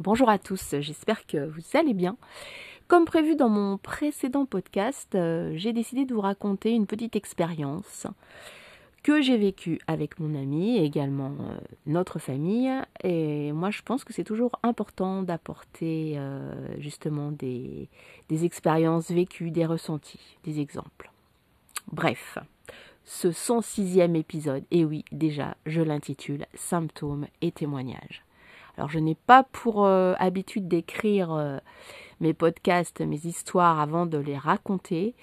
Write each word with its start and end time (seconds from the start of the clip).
Bonjour 0.00 0.28
à 0.28 0.40
tous, 0.40 0.74
j'espère 0.80 1.24
que 1.24 1.46
vous 1.46 1.62
allez 1.74 1.94
bien. 1.94 2.16
Comme 2.88 3.04
prévu 3.04 3.36
dans 3.36 3.48
mon 3.48 3.78
précédent 3.78 4.44
podcast, 4.44 5.14
euh, 5.14 5.52
j'ai 5.54 5.72
décidé 5.72 6.04
de 6.04 6.12
vous 6.12 6.20
raconter 6.20 6.72
une 6.72 6.88
petite 6.88 7.14
expérience 7.14 8.08
que 9.04 9.22
j'ai 9.22 9.36
vécue 9.36 9.78
avec 9.86 10.18
mon 10.18 10.34
ami 10.34 10.78
également 10.78 11.36
euh, 11.40 11.58
notre 11.86 12.18
famille. 12.18 12.72
Et 13.04 13.52
moi, 13.52 13.70
je 13.70 13.82
pense 13.82 14.02
que 14.02 14.12
c'est 14.12 14.24
toujours 14.24 14.58
important 14.64 15.22
d'apporter 15.22 16.14
euh, 16.16 16.52
justement 16.80 17.30
des, 17.30 17.88
des 18.28 18.44
expériences 18.44 19.12
vécues, 19.12 19.52
des 19.52 19.64
ressentis, 19.64 20.38
des 20.42 20.58
exemples. 20.58 21.12
Bref, 21.92 22.38
ce 23.04 23.28
106e 23.28 24.16
épisode, 24.16 24.64
et 24.72 24.84
oui, 24.84 25.04
déjà, 25.12 25.56
je 25.66 25.82
l'intitule 25.82 26.46
Symptômes 26.54 27.28
et 27.42 27.52
témoignages. 27.52 28.23
Alors 28.76 28.90
je 28.90 28.98
n'ai 28.98 29.14
pas 29.14 29.44
pour 29.44 29.84
euh, 29.84 30.14
habitude 30.18 30.68
d'écrire 30.68 31.32
euh, 31.32 31.58
mes 32.20 32.34
podcasts, 32.34 33.00
mes 33.00 33.26
histoires 33.26 33.80
avant 33.80 34.06
de 34.06 34.18
les 34.18 34.36
raconter. 34.36 35.14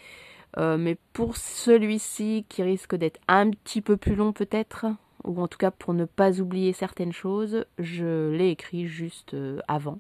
Euh, 0.58 0.78
mais 0.78 0.98
pour 1.14 1.38
celui-ci 1.38 2.46
qui 2.50 2.64
risque 2.64 2.96
d'être 2.96 3.20
un 3.28 3.52
petit 3.52 3.82
peu 3.82 3.98
plus 3.98 4.16
long 4.16 4.34
peut-être, 4.34 4.86
ou 5.24 5.42
en 5.42 5.48
tout 5.48 5.58
cas 5.58 5.72
pour 5.72 5.94
ne 5.94 6.06
pas 6.06 6.42
oublier 6.42 6.74
certaines 6.74 7.14
choses, 7.14 7.66
je 7.80 8.32
l'ai 8.32 8.50
écrit 8.50 8.88
juste 8.88 9.36
avant 9.68 10.00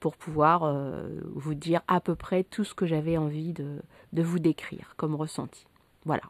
pour 0.00 0.16
pouvoir 0.16 0.74
vous 1.34 1.54
dire 1.54 1.82
à 1.88 2.00
peu 2.00 2.14
près 2.14 2.42
tout 2.42 2.64
ce 2.64 2.74
que 2.74 2.86
j'avais 2.86 3.18
envie 3.18 3.52
de, 3.52 3.82
de 4.12 4.22
vous 4.22 4.38
décrire 4.38 4.94
comme 4.96 5.14
ressenti. 5.14 5.66
Voilà. 6.06 6.22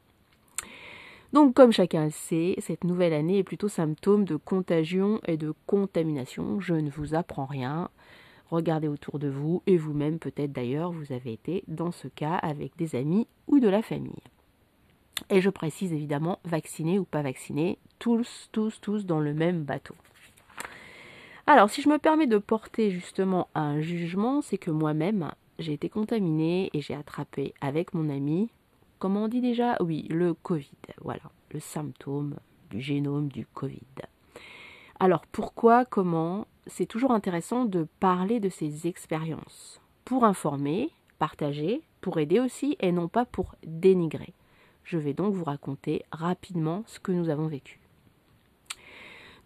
Donc 1.32 1.54
comme 1.54 1.72
chacun 1.72 2.04
le 2.04 2.10
sait, 2.10 2.56
cette 2.59 2.84
nouvelle 2.84 3.14
année 3.14 3.38
est 3.38 3.45
plutôt 3.45 3.68
symptôme 3.68 4.24
de 4.24 4.36
contagion 4.36 5.18
et 5.27 5.38
de 5.38 5.55
contamination. 5.66 6.60
Je 6.60 6.74
ne 6.74 6.91
vous 6.91 7.14
apprends 7.14 7.46
rien. 7.46 7.88
Regardez 8.50 8.86
autour 8.86 9.18
de 9.18 9.28
vous 9.28 9.62
et 9.66 9.78
vous-même 9.78 10.19
peut-être 10.19 10.52
d'ailleurs 10.52 10.92
vous 10.92 11.12
avez 11.12 11.33
été 11.33 11.64
dans 11.69 11.91
ce 11.91 12.06
cas 12.06 12.34
avec 12.34 12.77
des 12.77 12.97
amis 12.97 13.27
ou 13.47 13.61
de 13.61 13.69
la 13.69 13.80
famille. 13.80 14.12
Et 15.30 15.41
je 15.41 15.48
précise 15.48 15.94
évidemment 15.94 16.39
vacciné 16.44 16.98
ou 16.98 17.05
pas 17.05 17.22
vacciné, 17.22 17.78
tous, 17.98 18.50
tous, 18.52 18.78
tous 18.83 19.06
dans 19.06 19.20
le 19.20 19.33
même 19.33 19.62
bateau. 19.62 19.94
Alors 21.46 21.70
si 21.70 21.80
je 21.80 21.89
me 21.89 21.98
permets 21.98 22.27
de 22.27 22.36
porter 22.36 22.91
justement 22.91 23.48
un 23.55 23.80
jugement, 23.80 24.42
c'est 24.42 24.58
que 24.58 24.70
moi-même 24.70 25.33
j'ai 25.58 25.72
été 25.72 25.89
contaminée 25.89 26.69
et 26.74 26.83
j'ai 26.83 26.94
attrapé 26.94 27.55
avec 27.62 27.94
mon 27.94 28.11
ami 28.11 28.50
Comment 29.03 29.25
on 29.25 29.28
dit 29.28 29.41
déjà 29.41 29.77
Oui, 29.81 30.06
le 30.11 30.33
Covid. 30.33 30.70
Voilà, 31.00 31.25
le 31.50 31.58
symptôme 31.58 32.36
du 32.70 32.81
génome 32.81 33.27
du 33.27 33.47
Covid. 33.47 33.81
Alors 35.00 35.27
pourquoi, 35.27 35.84
comment 35.84 36.47
C'est 36.69 36.86
toujours 36.86 37.11
intéressant 37.11 37.64
de 37.64 37.89
parler 37.98 38.39
de 38.39 38.48
ces 38.48 38.86
expériences 38.86 39.80
pour 40.05 40.25
informer, 40.25 40.91
partager, 41.19 41.83
pour 42.00 42.20
aider 42.20 42.39
aussi 42.39 42.77
et 42.78 42.92
non 42.92 43.08
pas 43.08 43.25
pour 43.25 43.56
dénigrer. 43.67 44.34
Je 44.84 44.98
vais 44.98 45.14
donc 45.14 45.34
vous 45.34 45.42
raconter 45.42 46.05
rapidement 46.12 46.84
ce 46.86 47.00
que 47.00 47.11
nous 47.11 47.28
avons 47.28 47.48
vécu. 47.48 47.80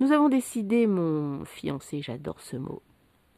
Nous 0.01 0.13
avons 0.13 0.29
décidé, 0.29 0.87
mon 0.87 1.47
fiancé, 1.47 2.03
j'adore 2.03 2.43
ce 2.43 2.59
mot, 2.59 2.83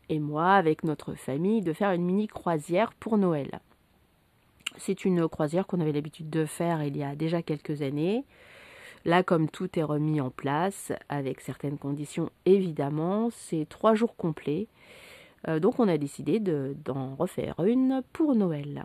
et 0.09 0.19
moi, 0.19 0.55
avec 0.55 0.83
notre 0.83 1.15
famille, 1.15 1.63
de 1.63 1.73
faire 1.73 1.93
une 1.93 2.05
mini 2.05 2.27
croisière 2.27 2.93
pour 2.95 3.19
Noël. 3.19 3.61
C'est 4.79 5.05
une 5.05 5.29
croisière 5.29 5.67
qu'on 5.67 5.81
avait 5.81 5.93
l'habitude 5.93 6.31
de 6.31 6.47
faire 6.47 6.83
il 6.83 6.97
y 6.97 7.03
a 7.03 7.15
déjà 7.15 7.43
quelques 7.43 7.83
années. 7.83 8.25
Là, 9.05 9.23
comme 9.23 9.49
tout 9.49 9.79
est 9.79 9.83
remis 9.83 10.21
en 10.21 10.31
place, 10.31 10.93
avec 11.09 11.41
certaines 11.41 11.79
conditions 11.79 12.31
évidemment, 12.47 13.31
c'est 13.31 13.67
trois 13.69 13.95
jours 13.95 14.17
complets. 14.17 14.67
Euh, 15.47 15.61
donc 15.61 15.79
on 15.79 15.89
a 15.89 15.99
décidé 15.99 16.41
d'en 16.41 17.15
refaire 17.15 17.61
une 17.61 18.03
pour 18.13 18.35
Noël. 18.35 18.85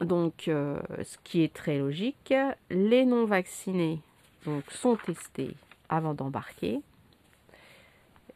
Donc 0.00 0.48
euh, 0.48 0.78
ce 1.02 1.16
qui 1.24 1.42
est 1.42 1.52
très 1.52 1.78
logique, 1.78 2.34
les 2.70 3.06
non 3.06 3.24
vaccinés 3.24 4.00
donc, 4.44 4.70
sont 4.70 4.96
testés 4.96 5.54
avant 5.88 6.14
d'embarquer. 6.14 6.80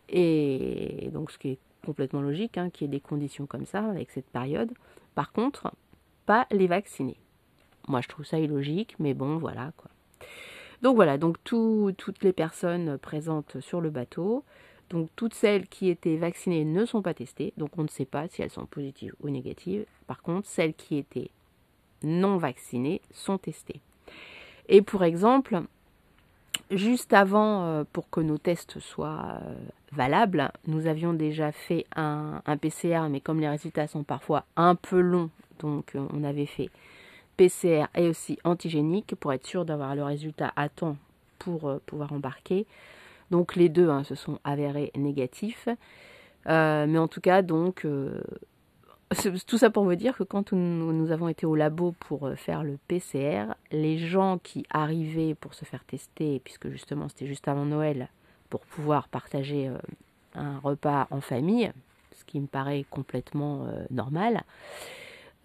Et 0.09 1.11
donc 1.13 1.31
ce 1.31 1.39
qui 1.39 1.51
est 1.51 1.59
complètement 1.85 2.23
logique, 2.23 2.59
hein, 2.59 2.71
qu'il 2.71 2.87
y 2.87 2.91
ait 2.91 2.99
des 2.99 3.01
conditions 3.01 3.47
comme 3.47 3.67
ça 3.67 3.85
avec 3.85 4.11
cette 4.11 4.27
période. 4.27 4.71
Par 5.15 5.33
contre, 5.33 5.73
les 6.51 6.67
vacciner. 6.67 7.17
Moi, 7.89 8.01
je 8.01 8.09
trouve 8.09 8.25
ça 8.25 8.39
illogique, 8.39 8.95
mais 8.99 9.15
bon, 9.15 9.39
voilà 9.39 9.73
quoi. 9.77 9.91
Donc 10.83 10.95
voilà, 10.97 11.19
donc 11.19 11.37
toutes 11.45 12.23
les 12.23 12.33
personnes 12.33 12.97
présentes 12.99 13.61
sur 13.61 13.81
le 13.81 13.91
bateau, 13.91 14.45
donc 14.89 15.11
toutes 15.15 15.35
celles 15.35 15.67
qui 15.67 15.89
étaient 15.91 16.17
vaccinées 16.17 16.65
ne 16.65 16.85
sont 16.87 17.03
pas 17.03 17.15
testées, 17.15 17.53
donc 17.57 17.77
on 17.77 17.83
ne 17.83 17.89
sait 17.89 18.07
pas 18.07 18.29
si 18.29 18.43
elles 18.43 18.51
sont 18.51 18.67
positives 18.67 19.15
ou 19.21 19.29
négatives. 19.29 19.85
Par 20.07 20.23
contre, 20.23 20.49
celles 20.49 20.75
qui 20.75 20.97
étaient 20.97 21.31
non 22.03 22.39
vaccinées 22.39 23.03
sont 23.13 23.37
testées. 23.39 23.81
Et 24.69 24.83
pour 24.83 25.05
exemple, 25.05 25.63
juste 26.71 27.13
avant, 27.13 27.65
euh, 27.65 27.85
pour 27.93 28.11
que 28.11 28.21
nos 28.21 28.39
tests 28.39 28.79
soient 28.79 29.39
euh, 29.43 29.55
valables, 29.93 30.51
nous 30.67 30.87
avions 30.87 31.13
déjà 31.13 31.53
fait 31.53 31.87
un, 31.97 32.43
PCR, 32.61 33.09
mais 33.11 33.21
comme 33.21 33.41
les 33.41 33.49
résultats 33.49 33.87
sont 33.87 34.03
parfois 34.03 34.45
un 34.57 34.75
peu 34.75 35.01
longs 35.01 35.31
donc 35.59 35.95
euh, 35.95 36.07
on 36.15 36.25
avait 36.25 36.47
fait 36.47 36.71
PCR 37.37 37.85
et 37.95 38.09
aussi 38.09 38.39
antigénique 38.45 39.15
pour 39.21 39.33
être 39.33 39.47
sûr 39.47 39.65
d'avoir 39.65 39.95
le 39.95 40.03
résultat 40.03 40.53
à 40.57 40.69
temps 40.69 40.97
pour 41.39 41.81
pouvoir 41.87 42.13
embarquer. 42.13 42.67
Donc 43.31 43.57
les 43.57 43.69
deux 43.69 43.89
hein, 43.91 44.05
se 44.05 44.15
sont 44.15 44.39
avérés 44.45 44.91
négatifs. 44.97 45.69
Mais 46.47 46.99
en 46.99 47.09
tout 47.09 47.21
cas, 47.21 47.43
donc, 47.43 47.87
tout 49.47 49.59
ça 49.59 49.71
pour 49.71 49.85
vous 49.85 49.95
dire 49.95 50.17
que 50.17 50.23
quand 50.23 50.53
nous, 50.53 51.11
avons 51.11 51.29
été 51.29 51.47
au 51.47 51.57
labo 51.57 51.95
pour 52.01 52.31
faire 52.37 52.63
le 52.63 52.79
PCR, 52.89 53.55
les 53.73 53.99
gens 53.99 54.39
qui 54.39 54.65
arrivaient 54.71 55.35
pour 55.35 55.55
se 55.55 55.65
faire 55.65 55.85
tester, 55.85 56.41
puisque 56.45 56.69
justement 56.69 57.09
c'était 57.09 57.27
juste 57.27 57.49
avant 57.49 57.65
Noël, 57.65 58.09
pour 58.49 58.61
pouvoir 58.61 59.09
partager 59.09 59.71
un 60.35 60.59
repas 60.61 61.09
en 61.11 61.21
famille, 61.21 61.73
ce 62.17 62.25
qui 62.25 62.39
me 62.39 62.47
paraît 62.47 62.85
complètement 62.89 63.67
normal, 63.91 64.45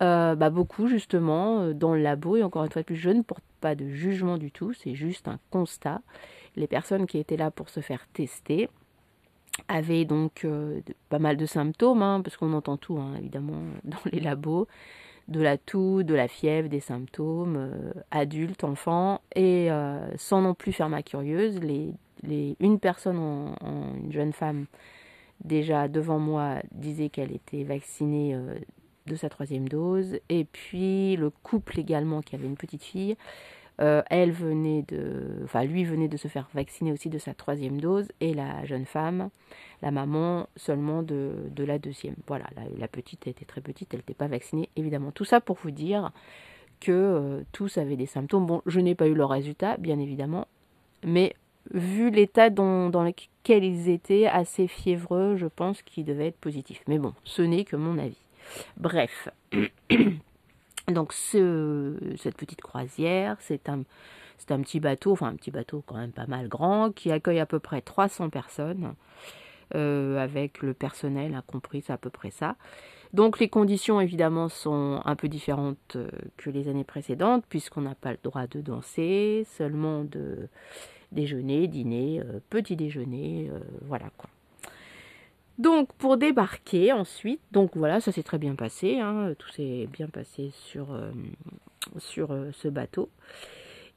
euh, 0.02 0.36
bah 0.36 0.50
beaucoup 0.50 0.88
justement 0.88 1.62
euh, 1.62 1.74
dans 1.74 1.94
le 1.94 2.02
labo 2.02 2.36
et 2.36 2.44
encore 2.44 2.66
une 2.66 2.72
fois 2.72 2.84
plus 2.84 2.98
je 2.98 3.10
ne 3.12 3.22
porte 3.22 3.46
pas 3.62 3.76
de 3.76 3.88
jugement 3.88 4.38
du 4.38 4.52
tout 4.52 4.74
c'est 4.74 4.94
juste 4.94 5.30
un 5.30 5.40
constat. 5.52 6.02
Les 6.58 6.68
personnes 6.68 7.06
qui 7.06 7.18
étaient 7.18 7.38
là 7.38 7.50
pour 7.50 7.70
se 7.70 7.80
faire 7.80 8.06
tester 8.12 8.70
avaient 9.68 10.06
donc 10.06 10.46
euh, 10.46 10.82
pas 11.10 11.20
mal 11.20 11.38
de 11.38 11.46
symptômes 11.46 12.02
hein, 12.02 12.22
parce 12.22 12.38
qu'on 12.38 12.54
entend 12.54 12.78
tout 12.78 12.98
hein, 12.98 13.14
évidemment 13.18 13.62
dans 13.84 13.98
les 14.12 14.20
labos 14.20 14.68
de 15.28 15.42
la 15.42 15.58
toux, 15.58 16.04
de 16.04 16.14
la 16.14 16.28
fièvre, 16.28 16.70
des 16.70 16.80
symptômes 16.80 17.72
adultes, 18.12 18.64
enfants 18.64 19.22
et 19.36 19.70
sans 20.18 20.44
non 20.44 20.54
plus 20.54 20.72
faire 20.72 20.88
ma 20.88 21.02
curieuse 21.02 21.60
une 22.24 22.80
personne 22.80 23.56
une 24.04 24.12
jeune 24.12 24.34
femme 24.34 24.68
déjà 25.44 25.88
devant 25.88 26.20
moi 26.20 26.58
disait 26.72 27.10
qu'elle 27.10 27.32
était 27.32 27.64
vaccinée 27.64 28.38
de 29.08 29.16
sa 29.16 29.30
troisième 29.30 29.68
dose. 29.68 30.20
Et 30.30 30.46
puis 30.46 31.16
le 31.16 31.30
couple 31.30 31.80
également 31.80 32.22
qui 32.22 32.36
avait 32.36 32.48
une 32.48 32.58
petite 32.58 32.84
fille. 32.84 33.16
Euh, 33.82 34.02
elle 34.10 34.32
venait 34.32 34.84
de, 34.88 35.42
enfin 35.44 35.66
lui 35.66 35.84
venait 35.84 36.08
de 36.08 36.16
se 36.16 36.30
faire 36.30 36.48
vacciner 36.54 36.94
aussi 36.94 37.10
de 37.10 37.18
sa 37.18 37.34
troisième 37.34 37.82
dose 37.82 38.08
et 38.22 38.34
la 38.34 38.64
jeune 38.64 38.86
femme, 38.86 39.30
la 39.82 39.92
maman 39.92 40.48
seulement 40.56 41.04
de, 41.04 41.34
de 41.52 41.64
la 41.66 41.78
deuxième. 41.78 42.16
Voilà, 42.28 42.46
la, 42.78 42.88
petite 42.88 43.28
était 43.28 43.44
très 43.44 43.60
petite, 43.60 43.94
elle 43.94 44.00
n'était 44.00 44.14
pas 44.14 44.28
vaccinée 44.28 44.70
évidemment. 44.78 45.12
Tout 45.12 45.26
ça 45.26 45.42
pour 45.42 45.58
vous 45.62 45.72
dire 45.72 46.12
que 46.80 46.92
euh, 46.92 47.42
tous 47.52 47.78
avaient 47.78 47.98
des 47.98 48.06
symptômes. 48.06 48.46
Bon, 48.46 48.62
je 48.66 48.80
n'ai 48.80 48.96
pas 48.96 49.08
eu 49.08 49.14
le 49.14 49.26
résultat, 49.26 49.76
bien 49.76 50.00
évidemment, 50.00 50.48
mais 51.04 51.36
vu 51.74 52.12
l'état 52.12 52.50
dans, 52.50 52.90
dans 52.90 53.04
lequel 53.04 53.66
ils 53.66 53.90
étaient, 53.90 54.28
assez 54.28 54.68
fiévreux, 54.68 55.36
je 55.36 55.48
pense 55.48 55.82
qu'ils 55.82 56.06
devaient 56.06 56.28
être 56.28 56.40
positifs. 56.40 56.82
Mais 56.88 57.00
bon, 57.00 57.14
ce 57.26 57.42
n'est 57.42 57.66
que 57.66 57.76
mon 57.76 57.98
avis. 57.98 58.22
Bref. 58.78 59.30
Donc 60.88 61.14
ce, 61.14 61.96
cette 62.18 62.38
petite 62.38 62.62
croisière, 62.62 63.38
c'est 63.40 63.70
un, 63.70 63.84
c'est 64.38 64.52
un 64.52 64.62
petit 64.62 64.80
bateau, 64.80 65.14
enfin 65.14 65.28
un 65.28 65.36
petit 65.36 65.52
bateau 65.52 65.84
quand 65.86 65.98
même 65.98 66.12
pas 66.12 66.28
mal 66.28 66.48
grand, 66.48 66.92
qui 66.92 67.12
accueille 67.12 67.40
à 67.40 67.46
peu 67.46 67.60
près 67.60 67.82
300 67.82 68.30
personnes, 68.30 68.94
euh, 69.74 70.18
avec 70.18 70.62
le 70.62 70.74
personnel 70.74 71.34
incompris, 71.34 71.82
c'est 71.82 71.94
à 71.94 71.98
peu 71.98 72.12
près 72.12 72.30
ça. 72.30 72.56
Donc 73.14 73.40
les 73.40 73.50
conditions 73.50 74.00
évidemment 74.02 74.50
sont 74.50 75.02
un 75.06 75.16
peu 75.16 75.28
différentes 75.28 75.96
euh, 75.96 76.10
que 76.38 76.50
les 76.50 76.68
années 76.68 76.84
précédentes, 76.84 77.46
puisqu'on 77.50 77.82
n'a 77.82 77.96
pas 77.96 78.12
le 78.12 78.20
droit 78.24 78.46
de 78.46 78.62
danser, 78.62 79.48
seulement 79.58 80.04
de 80.04 80.50
déjeuner, 81.12 81.68
dîner, 81.68 82.22
euh, 82.22 82.40
petit 82.50 82.76
déjeuner, 82.76 83.50
voilà 83.82 84.10
quoi. 84.18 84.30
Donc 85.58 85.94
pour 85.94 86.18
débarquer 86.18 86.92
ensuite, 86.92 87.40
donc 87.52 87.78
voilà, 87.78 88.02
ça 88.02 88.12
s'est 88.12 88.24
très 88.24 88.38
bien 88.38 88.56
passé, 88.56 89.00
hein, 89.00 89.34
tout 89.40 89.50
s'est 89.50 89.88
bien 89.92 90.08
passé 90.08 90.52
sur, 90.54 90.92
euh, 90.92 91.12
euh, 92.18 92.52
ce 92.52 92.68
bateau. 92.68 93.10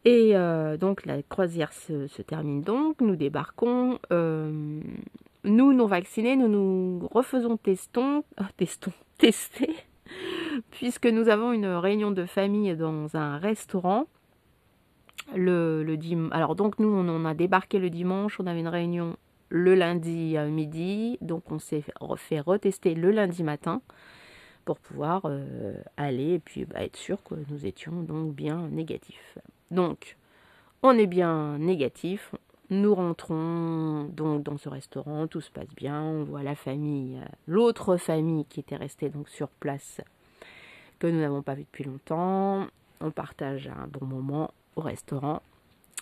Et 0.04 0.36
euh, 0.36 0.76
donc 0.76 1.04
la 1.04 1.20
croisière 1.22 1.72
se, 1.72 2.22
termine 2.22 2.62
donc, 2.62 3.00
nous 3.00 3.16
débarquons. 3.16 3.98
nous, 4.10 5.72
non 5.72 5.86
vaccinés, 5.86 6.36
nous 6.36 6.48
nous 6.48 7.08
refaisons 7.08 7.56
testons, 7.56 8.22
testons, 8.56 8.92
tester, 9.18 9.74
puisque 10.70 11.06
nous 11.06 11.28
avons 11.28 11.52
une 11.52 11.66
réunion 11.66 12.12
de 12.12 12.24
famille 12.24 12.76
dans 12.76 13.16
un 13.16 13.38
restaurant. 13.38 14.06
Le, 15.34 15.82
le 15.82 15.98
Alors 16.32 16.54
donc 16.54 16.78
nous, 16.78 16.88
on, 16.88 17.24
a 17.24 17.34
débarqué 17.34 17.80
le 17.80 17.90
dimanche, 17.90 18.38
on 18.38 18.46
avait 18.46 18.60
une 18.60 18.68
réunion 18.68 19.16
le 19.48 19.74
lundi 19.74 20.36
à 20.36 20.46
midi, 20.46 21.18
donc 21.20 21.50
on 21.50 21.58
s'est 21.58 21.84
fait 22.16 22.40
retester 22.40 22.94
le 22.94 23.10
lundi 23.10 23.42
matin 23.42 23.80
pour 24.64 24.78
pouvoir 24.78 25.22
euh, 25.24 25.74
aller 25.96 26.34
et 26.34 26.38
puis 26.38 26.64
bah, 26.66 26.82
être 26.82 26.96
sûr 26.96 27.22
que 27.22 27.34
nous 27.50 27.64
étions 27.64 28.02
donc 28.02 28.34
bien 28.34 28.68
négatifs. 28.68 29.38
Donc, 29.70 30.16
on 30.82 30.92
est 30.92 31.06
bien 31.06 31.58
négatif, 31.58 32.34
nous 32.70 32.94
rentrons 32.94 34.04
donc 34.12 34.42
dans 34.42 34.58
ce 34.58 34.68
restaurant, 34.68 35.26
tout 35.26 35.40
se 35.40 35.50
passe 35.50 35.74
bien, 35.74 36.02
on 36.02 36.24
voit 36.24 36.42
la 36.42 36.54
famille, 36.54 37.16
euh, 37.16 37.26
l'autre 37.46 37.96
famille 37.96 38.44
qui 38.44 38.60
était 38.60 38.76
restée 38.76 39.08
donc 39.08 39.30
sur 39.30 39.48
place, 39.48 40.02
que 40.98 41.06
nous 41.06 41.20
n'avons 41.20 41.42
pas 41.42 41.54
vu 41.54 41.62
depuis 41.62 41.84
longtemps. 41.84 42.66
On 43.00 43.10
partage 43.10 43.68
un 43.68 43.86
bon 43.86 44.04
moment 44.04 44.50
au 44.76 44.82
restaurant. 44.82 45.40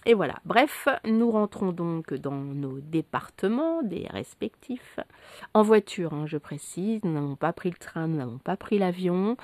Et 0.05 0.15
voilà, 0.15 0.35
bref, 0.45 0.89
nous 1.05 1.31
rentrons 1.31 1.73
donc 1.73 2.15
dans 2.15 2.37
nos 2.37 2.81
départements 2.81 3.83
des 3.83 4.07
respectifs, 4.09 5.01
en 5.55 5.63
voiture, 5.63 6.13
hein, 6.13 6.27
je 6.27 6.37
précise, 6.37 7.01
nous 7.03 7.13
n'avons 7.13 7.35
pas 7.35 7.53
pris 7.53 7.71
le 7.71 7.77
train, 7.77 8.07
nous 8.07 8.19
n'avons 8.19 8.39
pas 8.39 8.57
pris 8.57 8.79
l'avion, 8.79 9.37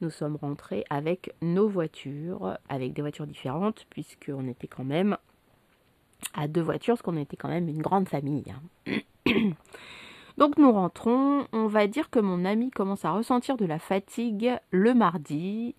nous 0.00 0.10
sommes 0.10 0.36
rentrés 0.36 0.84
avec 0.88 1.34
nos 1.42 1.68
voitures, 1.68 2.58
avec 2.68 2.92
des 2.92 3.02
voitures 3.02 3.26
différentes, 3.26 3.86
puisqu'on 3.90 4.46
était 4.46 4.68
quand 4.68 4.84
même 4.84 5.16
à 6.34 6.46
deux 6.46 6.62
voitures, 6.62 6.94
parce 6.94 7.02
qu'on 7.02 7.16
était 7.16 7.36
quand 7.36 7.48
même 7.48 7.68
une 7.68 7.82
grande 7.82 8.08
famille. 8.08 8.44
Hein. 8.86 9.00
Donc 10.38 10.58
nous 10.58 10.70
rentrons, 10.72 11.46
on 11.52 11.66
va 11.66 11.86
dire 11.86 12.10
que 12.10 12.18
mon 12.18 12.44
ami 12.44 12.70
commence 12.70 13.04
à 13.04 13.12
ressentir 13.12 13.56
de 13.56 13.64
la 13.64 13.78
fatigue 13.78 14.52
le 14.70 14.92
mardi 14.94 15.74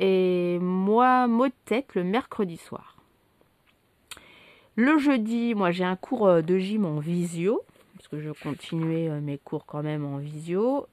et 0.00 0.58
moi 0.60 1.28
mot 1.28 1.46
de 1.46 1.52
tête 1.66 1.94
le 1.94 2.02
mercredi 2.02 2.56
soir. 2.56 2.89
Le 4.76 4.98
jeudi, 4.98 5.54
moi 5.54 5.70
j'ai 5.72 5.84
un 5.84 5.96
cours 5.96 6.26
euh, 6.26 6.42
de 6.42 6.58
gym 6.58 6.84
en 6.86 6.98
visio, 7.00 7.62
parce 7.96 8.08
que 8.08 8.20
je 8.20 8.30
continuais 8.30 9.08
euh, 9.08 9.20
mes 9.20 9.38
cours 9.38 9.66
quand 9.66 9.82
même 9.82 10.04
en 10.04 10.18
visio. 10.18 10.86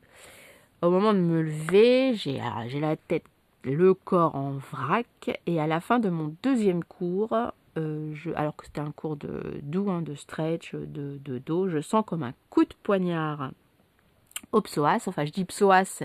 Au 0.82 0.90
moment 0.90 1.14
de 1.14 1.20
me 1.20 1.42
lever, 1.42 2.14
j'ai 2.16 2.40
la 2.80 2.96
tête, 2.96 3.24
le 3.64 3.94
corps 3.94 4.36
en 4.36 4.52
vrac, 4.52 5.40
et 5.46 5.60
à 5.60 5.68
la 5.68 5.80
fin 5.80 6.00
de 6.00 6.10
mon 6.10 6.36
deuxième 6.44 6.84
cours, 6.84 7.36
euh, 7.78 8.14
alors 8.36 8.56
que 8.56 8.66
c'était 8.66 8.82
un 8.82 8.92
cours 8.92 9.16
de 9.16 9.60
doux, 9.64 9.90
hein, 9.90 10.02
de 10.02 10.16
stretch, 10.16 10.76
de, 10.76 11.38
dos, 11.40 11.68
je 11.68 11.80
sens 11.80 12.04
comme 12.06 12.24
un 12.24 12.34
coup 12.50 12.66
de 12.66 12.74
poignard 12.84 13.52
au 14.52 14.62
psoas. 14.62 15.08
Enfin, 15.08 15.26
je 15.26 15.32
dis 15.32 15.46
psoas 15.46 16.04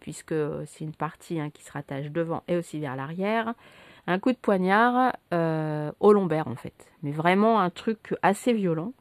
puisque 0.00 0.34
c'est 0.66 0.84
une 0.84 0.94
partie 0.94 1.40
hein, 1.40 1.50
qui 1.50 1.62
se 1.62 1.72
rattache 1.72 2.10
devant 2.10 2.42
et 2.48 2.56
aussi 2.56 2.78
vers 2.78 2.96
l'arrière. 2.96 3.54
Un 4.08 4.18
coup 4.18 4.32
de 4.32 4.38
poignard 4.38 5.12
euh, 5.32 5.92
au 6.00 6.12
lombaire 6.12 6.48
en 6.48 6.56
fait. 6.56 6.88
Mais 7.04 7.12
vraiment 7.12 7.60
un 7.60 7.70
truc 7.70 8.14
assez 8.22 8.52
violent. 8.52 8.92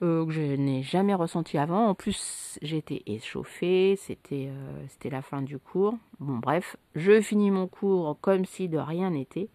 Euh, 0.00 0.24
que 0.24 0.30
je 0.30 0.40
n'ai 0.40 0.84
jamais 0.84 1.12
ressenti 1.12 1.58
avant. 1.58 1.88
En 1.88 1.94
plus, 1.96 2.56
j'étais 2.62 3.02
échauffée, 3.06 3.96
c'était 3.96 4.48
c'était 4.88 5.10
la 5.10 5.22
fin 5.22 5.42
du 5.42 5.58
cours. 5.58 5.98
Bon, 6.20 6.36
bref, 6.36 6.76
je 6.94 7.20
finis 7.20 7.50
mon 7.50 7.66
cours 7.66 8.16
comme 8.20 8.44
si 8.44 8.68
de 8.68 8.78
rien 8.78 9.10
n'était. 9.10 9.48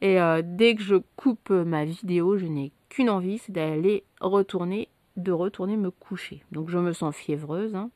Et 0.00 0.20
euh, 0.20 0.42
dès 0.44 0.74
que 0.74 0.82
je 0.82 0.96
coupe 1.16 1.48
ma 1.50 1.84
vidéo, 1.86 2.36
je 2.36 2.46
n'ai 2.46 2.72
qu'une 2.90 3.08
envie, 3.08 3.38
c'est 3.38 3.52
d'aller 3.52 4.04
retourner, 4.20 4.88
de 5.16 5.32
retourner 5.32 5.76
me 5.76 5.90
coucher. 5.90 6.42
Donc 6.52 6.68
je 6.68 6.78
me 6.78 6.92
sens 6.92 7.16
fiévreuse. 7.16 7.74
Hein. 7.74 7.90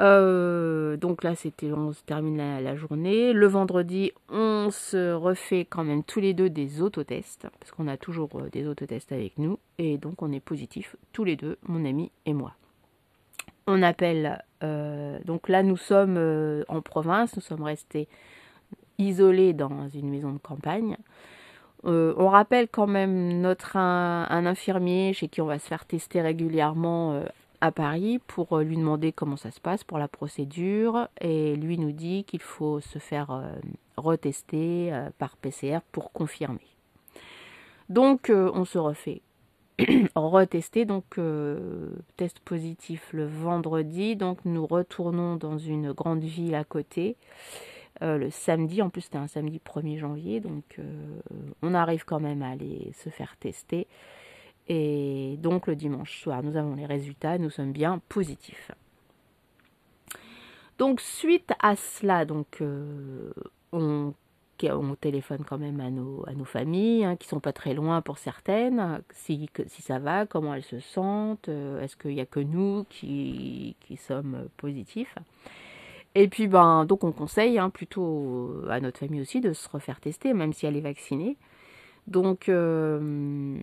Euh, 0.00 0.96
donc 0.96 1.22
là, 1.22 1.34
c'était, 1.34 1.72
on 1.72 1.92
se 1.92 2.02
termine 2.02 2.36
la, 2.38 2.76
journée. 2.76 3.32
Le 3.32 3.46
vendredi, 3.46 4.12
on 4.28 4.70
se 4.70 5.12
refait 5.12 5.64
quand 5.64 5.84
même 5.84 6.02
tous 6.02 6.20
les 6.20 6.34
deux 6.34 6.50
des 6.50 6.80
autotests, 6.80 7.46
parce 7.58 7.70
qu'on 7.70 7.86
a 7.86 7.96
toujours 7.96 8.30
euh, 8.36 8.48
des 8.50 8.66
autotests 8.66 9.12
avec 9.12 9.38
nous, 9.38 9.58
et 9.78 9.98
donc 9.98 10.22
on 10.22 10.32
est 10.32 10.40
positifs 10.40 10.96
tous 11.12 11.24
les 11.24 11.36
deux, 11.36 11.58
mon 11.66 11.84
ami 11.84 12.10
et 12.24 12.32
moi. 12.32 12.54
On 13.66 13.82
appelle, 13.82 14.42
donc 15.24 15.48
là, 15.48 15.62
nous 15.62 15.76
sommes 15.76 16.18
en 16.66 16.80
province, 16.80 17.36
nous 17.36 17.42
sommes 17.42 17.62
restés 17.62 18.08
isolé 18.98 19.52
dans 19.52 19.88
une 19.88 20.10
maison 20.10 20.32
de 20.32 20.38
campagne. 20.38 20.96
Euh, 21.86 22.12
on 22.18 22.28
rappelle 22.28 22.68
quand 22.68 22.86
même 22.86 23.40
notre 23.40 23.76
un, 23.76 24.46
infirmier 24.46 25.14
chez 25.14 25.28
qui 25.28 25.40
on 25.40 25.46
va 25.46 25.58
se 25.58 25.66
faire 25.66 25.86
tester 25.86 26.20
régulièrement 26.20 27.14
euh, 27.14 27.24
à 27.60 27.72
Paris 27.72 28.20
pour 28.26 28.52
euh, 28.52 28.62
lui 28.62 28.76
demander 28.76 29.12
comment 29.12 29.36
ça 29.36 29.50
se 29.50 29.60
passe 29.60 29.84
pour 29.84 29.98
la 29.98 30.08
procédure 30.08 31.08
et 31.20 31.56
lui 31.56 31.78
nous 31.78 31.92
dit 31.92 32.24
qu'il 32.24 32.42
faut 32.42 32.80
se 32.80 32.98
faire 32.98 33.42
retester 33.96 34.92
par 35.18 35.36
PCR 35.36 35.80
pour 35.92 36.12
confirmer. 36.12 36.66
Donc 37.88 38.30
on 38.30 38.64
se 38.64 38.78
refait 38.78 39.20
retester 40.14 40.84
donc 40.84 41.18
test 42.16 42.40
positif 42.40 43.10
le 43.12 43.26
vendredi 43.26 44.16
donc 44.16 44.38
nous 44.44 44.66
retournons 44.66 45.36
dans 45.36 45.58
une 45.58 45.92
grande 45.92 46.22
ville 46.22 46.54
à 46.54 46.64
côté 46.64 47.16
euh, 48.02 48.16
le 48.16 48.30
samedi. 48.30 48.80
En 48.80 48.88
plus, 48.88 49.02
c'était 49.02 49.18
un 49.18 49.26
samedi 49.26 49.60
1er 49.64 49.98
janvier, 49.98 50.40
donc 50.40 50.64
euh, 50.78 51.20
on 51.60 51.74
arrive 51.74 52.04
quand 52.06 52.20
même 52.20 52.42
à 52.42 52.50
aller 52.50 52.92
se 52.94 53.10
faire 53.10 53.36
tester. 53.36 53.86
Et 54.72 55.36
donc 55.42 55.66
le 55.66 55.74
dimanche 55.74 56.20
soir, 56.20 56.44
nous 56.44 56.56
avons 56.56 56.76
les 56.76 56.86
résultats, 56.86 57.38
nous 57.38 57.50
sommes 57.50 57.72
bien 57.72 58.00
positifs. 58.08 58.70
Donc 60.78 61.00
suite 61.00 61.52
à 61.60 61.74
cela, 61.74 62.24
donc 62.24 62.58
euh, 62.60 63.32
on, 63.72 64.14
téléphone 65.00 65.44
quand 65.44 65.58
même 65.58 65.80
à 65.80 65.90
nos, 65.90 66.44
familles, 66.44 67.04
hein, 67.04 67.16
qui 67.16 67.26
sont 67.26 67.40
pas 67.40 67.52
très 67.52 67.74
loin 67.74 68.00
pour 68.00 68.18
certaines, 68.18 69.02
si, 69.10 69.50
ça 69.80 69.98
va, 69.98 70.24
comment 70.24 70.54
elles 70.54 70.62
se 70.62 70.78
sentent, 70.78 71.48
est-ce 71.48 71.96
qu'il 71.96 72.14
n'y 72.14 72.20
a 72.20 72.26
que 72.26 72.38
nous 72.38 72.86
qui, 72.90 73.74
qui 73.80 73.96
sommes 73.96 74.46
positifs? 74.56 75.16
Et 76.14 76.28
puis, 76.28 76.46
ben, 76.46 76.84
donc 76.84 77.02
on 77.02 77.10
conseille 77.10 77.58
hein, 77.58 77.70
plutôt 77.70 78.62
à 78.68 78.78
notre 78.78 79.00
famille 79.00 79.20
aussi 79.20 79.40
de 79.40 79.52
se 79.52 79.68
refaire 79.68 79.98
tester, 79.98 80.32
même 80.32 80.52
si 80.52 80.66
elle 80.66 80.76
est 80.76 80.80
vaccinée. 80.80 81.36
Donc, 82.06 82.48
euh, 82.48 83.60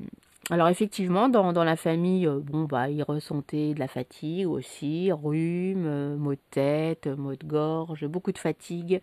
alors 0.49 0.69
effectivement, 0.69 1.27
dans, 1.27 1.63
la 1.63 1.75
famille, 1.75 2.25
euh, 2.25 2.39
bon, 2.39 2.63
bah, 2.63 2.89
ils 2.89 3.03
ressentaient 3.03 3.73
de 3.73 3.79
la 3.79 3.89
fatigue 3.89 4.47
aussi, 4.47 5.11
rhume, 5.11 5.85
euh, 5.85 6.15
maux 6.15 6.35
de 6.35 6.39
tête, 6.51 7.07
maux 7.07 7.35
de 7.35 7.45
gorge, 7.45 8.05
beaucoup 8.07 8.31
de 8.31 8.37
fatigue. 8.37 9.01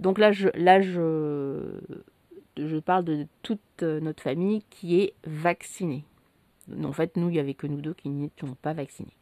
Donc 0.00 0.18
là, 0.18 0.32
je, 0.32 0.48
je, 0.54 1.60
je 2.56 2.76
parle 2.78 3.04
de 3.04 3.26
toute 3.42 3.82
notre 3.82 4.22
famille 4.22 4.62
qui 4.70 5.00
est 5.00 5.14
vaccinée. 5.26 6.04
En 6.82 6.92
fait, 6.92 7.16
nous, 7.16 7.28
il 7.28 7.32
n'y 7.32 7.38
avait 7.38 7.54
que 7.54 7.66
nous 7.66 7.80
deux 7.80 7.94
qui 7.94 8.08
n'étions 8.08 8.56
pas 8.60 8.72
vaccinés. 8.72 9.16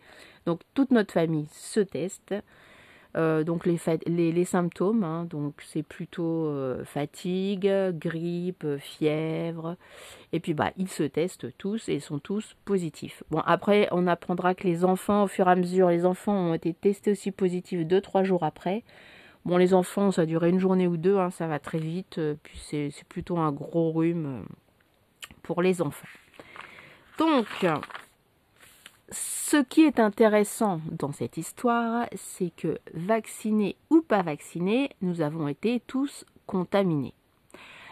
Donc 0.47 0.61
toute 0.75 0.93
notre 0.93 1.13
famille 1.13 1.49
se 1.51 1.81
teste. 1.81 2.35
Euh, 3.17 3.45
donc 3.45 3.65
les, 3.65 4.45
symptômes, 4.45 5.03
hein, 5.03 5.25
donc 5.25 5.63
c'est 5.67 5.83
plutôt 5.83 6.49
euh, 6.49 6.85
fatigue, 6.85 7.73
grippe, 7.93 8.67
fièvre, 8.79 9.77
et 10.33 10.41
puis 10.41 10.53
bah 10.53 10.73
ils 10.77 10.89
se 10.89 11.03
testent 11.03 11.57
tous 11.57 11.89
et 11.89 11.99
sont 11.99 12.19
tous 12.19 12.57
positifs. 12.67 13.23
Bon 13.31 13.41
après 13.47 13.89
on 13.91 14.07
apprendra 14.07 14.55
que 14.55 14.65
les 14.65 14.85
enfants 14.85 15.23
au 15.25 15.29
fur 15.29 15.49
et 15.49 15.53
à 15.53 15.57
mesure, 15.57 15.89
les 15.89 16.05
enfants 16.05 16.35
ont 16.35 16.55
été 16.55 16.75
testés 16.75 17.13
aussi 17.13 17.31
positifs 17.31 17.87
deux 17.87 18.03
trois 18.03 18.23
jours 18.23 18.45
après. 18.45 18.85
Bon 19.47 19.57
les 19.57 19.73
enfants 19.73 20.11
ça 20.11 20.23
a 20.23 20.27
duré 20.27 20.51
une 20.51 20.59
journée 20.59 20.87
ou 20.87 20.99
deux, 20.99 21.17
hein, 21.17 21.31
ça 21.31 21.47
va 21.47 21.59
très 21.59 21.79
vite, 21.79 22.19
euh, 22.19 22.35
puis 22.43 22.59
c'est 22.59 22.93
plutôt 23.09 23.39
un 23.39 23.51
gros 23.51 23.93
rhume 23.93 24.45
pour 25.43 25.63
les 25.63 25.81
enfants. 25.81 26.09
Donc 27.19 27.47
ce 29.11 29.57
qui 29.63 29.83
est 29.83 30.01
intéressant 30.01 30.81
dans 30.91 31.13
cette 31.13 31.37
histoire, 31.37 32.09
c'est 32.17 32.51
que 32.51 32.79
vaccinés 32.93 33.77
ou 33.91 34.03
pas 34.03 34.23
vaccinés, 34.23 34.91
nous 35.01 35.21
avons 35.21 35.47
été 35.47 35.81
tous 35.87 36.25
contaminés. 36.47 37.15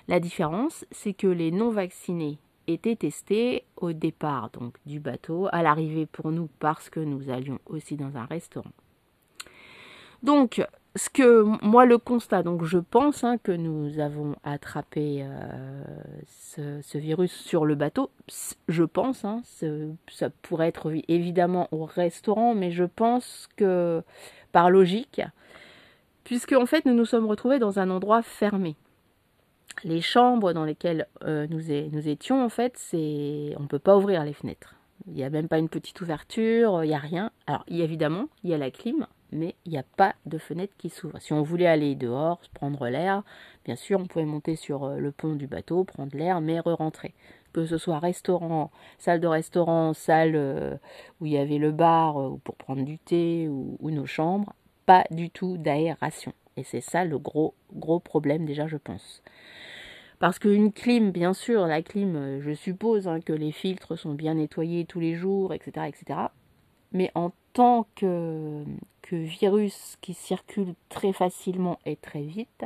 La 0.08 0.20
différence, 0.20 0.84
c'est 0.90 1.14
que 1.14 1.28
les 1.28 1.50
non 1.50 1.70
vaccinés 1.70 2.38
étaient 2.66 2.96
testés 2.96 3.64
au 3.76 3.92
départ 3.92 4.50
donc 4.50 4.74
du 4.86 4.98
bateau, 5.00 5.48
à 5.52 5.62
l'arrivée 5.62 6.06
pour 6.06 6.32
nous 6.32 6.48
parce 6.58 6.90
que 6.90 7.00
nous 7.00 7.30
allions 7.30 7.58
aussi 7.66 7.96
dans 7.96 8.16
un 8.16 8.24
restaurant. 8.24 8.72
Donc 10.22 10.66
ce 10.96 11.10
que 11.10 11.42
moi 11.64 11.86
le 11.86 11.98
constat, 11.98 12.44
donc 12.44 12.64
je 12.64 12.78
pense 12.78 13.24
hein, 13.24 13.36
que 13.38 13.50
nous 13.50 13.98
avons 13.98 14.36
attrapé 14.44 15.24
euh, 15.24 15.82
ce, 16.82 16.98
virus 16.98 17.32
sur 17.32 17.64
le 17.64 17.74
bateau. 17.74 18.10
Je 18.68 18.84
pense, 18.84 19.24
hein, 19.24 19.42
ça 20.08 20.30
pourrait 20.42 20.68
être 20.68 20.92
évidemment 21.08 21.68
au 21.72 21.84
restaurant, 21.84 22.54
mais 22.54 22.70
je 22.70 22.84
pense 22.84 23.48
que 23.56 24.02
par 24.52 24.70
logique, 24.70 25.20
puisque 26.22 26.52
en 26.52 26.66
fait 26.66 26.86
nous 26.86 26.94
nous 26.94 27.06
sommes 27.06 27.26
retrouvés 27.26 27.58
dans 27.58 27.80
un 27.80 27.90
endroit 27.90 28.22
fermé. 28.22 28.76
Les 29.82 30.00
chambres 30.00 30.52
dans 30.52 30.64
lesquelles 30.64 31.08
euh, 31.24 31.48
nous, 31.50 31.62
nous, 31.90 32.08
étions, 32.08 32.44
en 32.44 32.48
fait, 32.48 32.74
c'est 32.76 33.54
on 33.58 33.66
peut 33.66 33.80
pas 33.80 33.96
ouvrir 33.96 34.22
les 34.24 34.32
fenêtres. 34.32 34.76
Il 35.08 35.14
n'y 35.14 35.24
a 35.24 35.30
même 35.30 35.48
pas 35.48 35.58
une 35.58 35.68
petite 35.68 36.00
ouverture, 36.00 36.84
il 36.84 36.88
n'y 36.88 36.94
a 36.94 36.98
rien. 36.98 37.32
Alors, 37.48 37.64
évidemment, 37.66 38.28
il 38.44 38.50
y 38.50 38.54
a 38.54 38.58
la 38.58 38.70
clim, 38.70 39.06
mais 39.34 39.56
il 39.66 39.72
n'y 39.72 39.78
a 39.78 39.82
pas 39.82 40.14
de 40.26 40.38
fenêtre 40.38 40.72
qui 40.78 40.88
s'ouvre. 40.88 41.18
Si 41.20 41.32
on 41.32 41.42
voulait 41.42 41.66
aller 41.66 41.94
dehors, 41.94 42.40
prendre 42.54 42.88
l'air, 42.88 43.22
bien 43.64 43.76
sûr, 43.76 44.00
on 44.00 44.06
pouvait 44.06 44.24
monter 44.24 44.56
sur 44.56 44.84
euh, 44.84 44.96
le 44.96 45.10
pont 45.12 45.34
du 45.34 45.46
bateau, 45.46 45.84
prendre 45.84 46.16
l'air, 46.16 46.40
mais 46.40 46.60
re-rentrer. 46.60 47.14
Que 47.52 47.66
ce 47.66 47.76
soit 47.76 47.98
restaurant, 47.98 48.70
salle 48.98 49.20
de 49.20 49.26
restaurant, 49.26 49.92
salle 49.92 50.36
euh, 50.36 50.76
où 51.20 51.26
il 51.26 51.32
y 51.32 51.38
avait 51.38 51.58
le 51.58 51.72
bar 51.72 52.20
euh, 52.20 52.40
pour 52.44 52.54
prendre 52.56 52.84
du 52.84 52.98
thé 52.98 53.48
ou, 53.48 53.90
nos 53.90 54.06
chambres, 54.06 54.54
pas 54.86 55.04
du 55.10 55.30
tout 55.30 55.56
d'aération. 55.58 56.32
Et 56.56 56.62
c'est 56.62 56.80
ça 56.80 57.04
le 57.04 57.18
gros, 57.18 57.54
gros 57.72 57.98
problème 57.98 58.46
déjà, 58.46 58.68
je 58.68 58.76
pense. 58.76 59.22
Parce 60.20 60.38
qu'une 60.38 60.72
clim, 60.72 61.10
bien 61.10 61.34
sûr, 61.34 61.66
la 61.66 61.82
clim, 61.82 62.40
je 62.40 62.54
suppose 62.54 63.08
hein, 63.08 63.20
que 63.20 63.32
les 63.32 63.50
filtres 63.50 63.98
sont 63.98 64.14
bien 64.14 64.34
nettoyés 64.34 64.84
tous 64.84 65.00
les 65.00 65.14
jours, 65.14 65.52
etc. 65.52 65.88
etc. 65.88 66.20
Mais 66.92 67.10
en 67.16 67.32
tant 67.54 67.86
que, 67.94 68.64
virus 69.12 69.96
qui 70.00 70.12
circule 70.12 70.74
très 70.88 71.12
facilement 71.12 71.78
et 71.86 71.96
très 71.96 72.22
vite, 72.22 72.64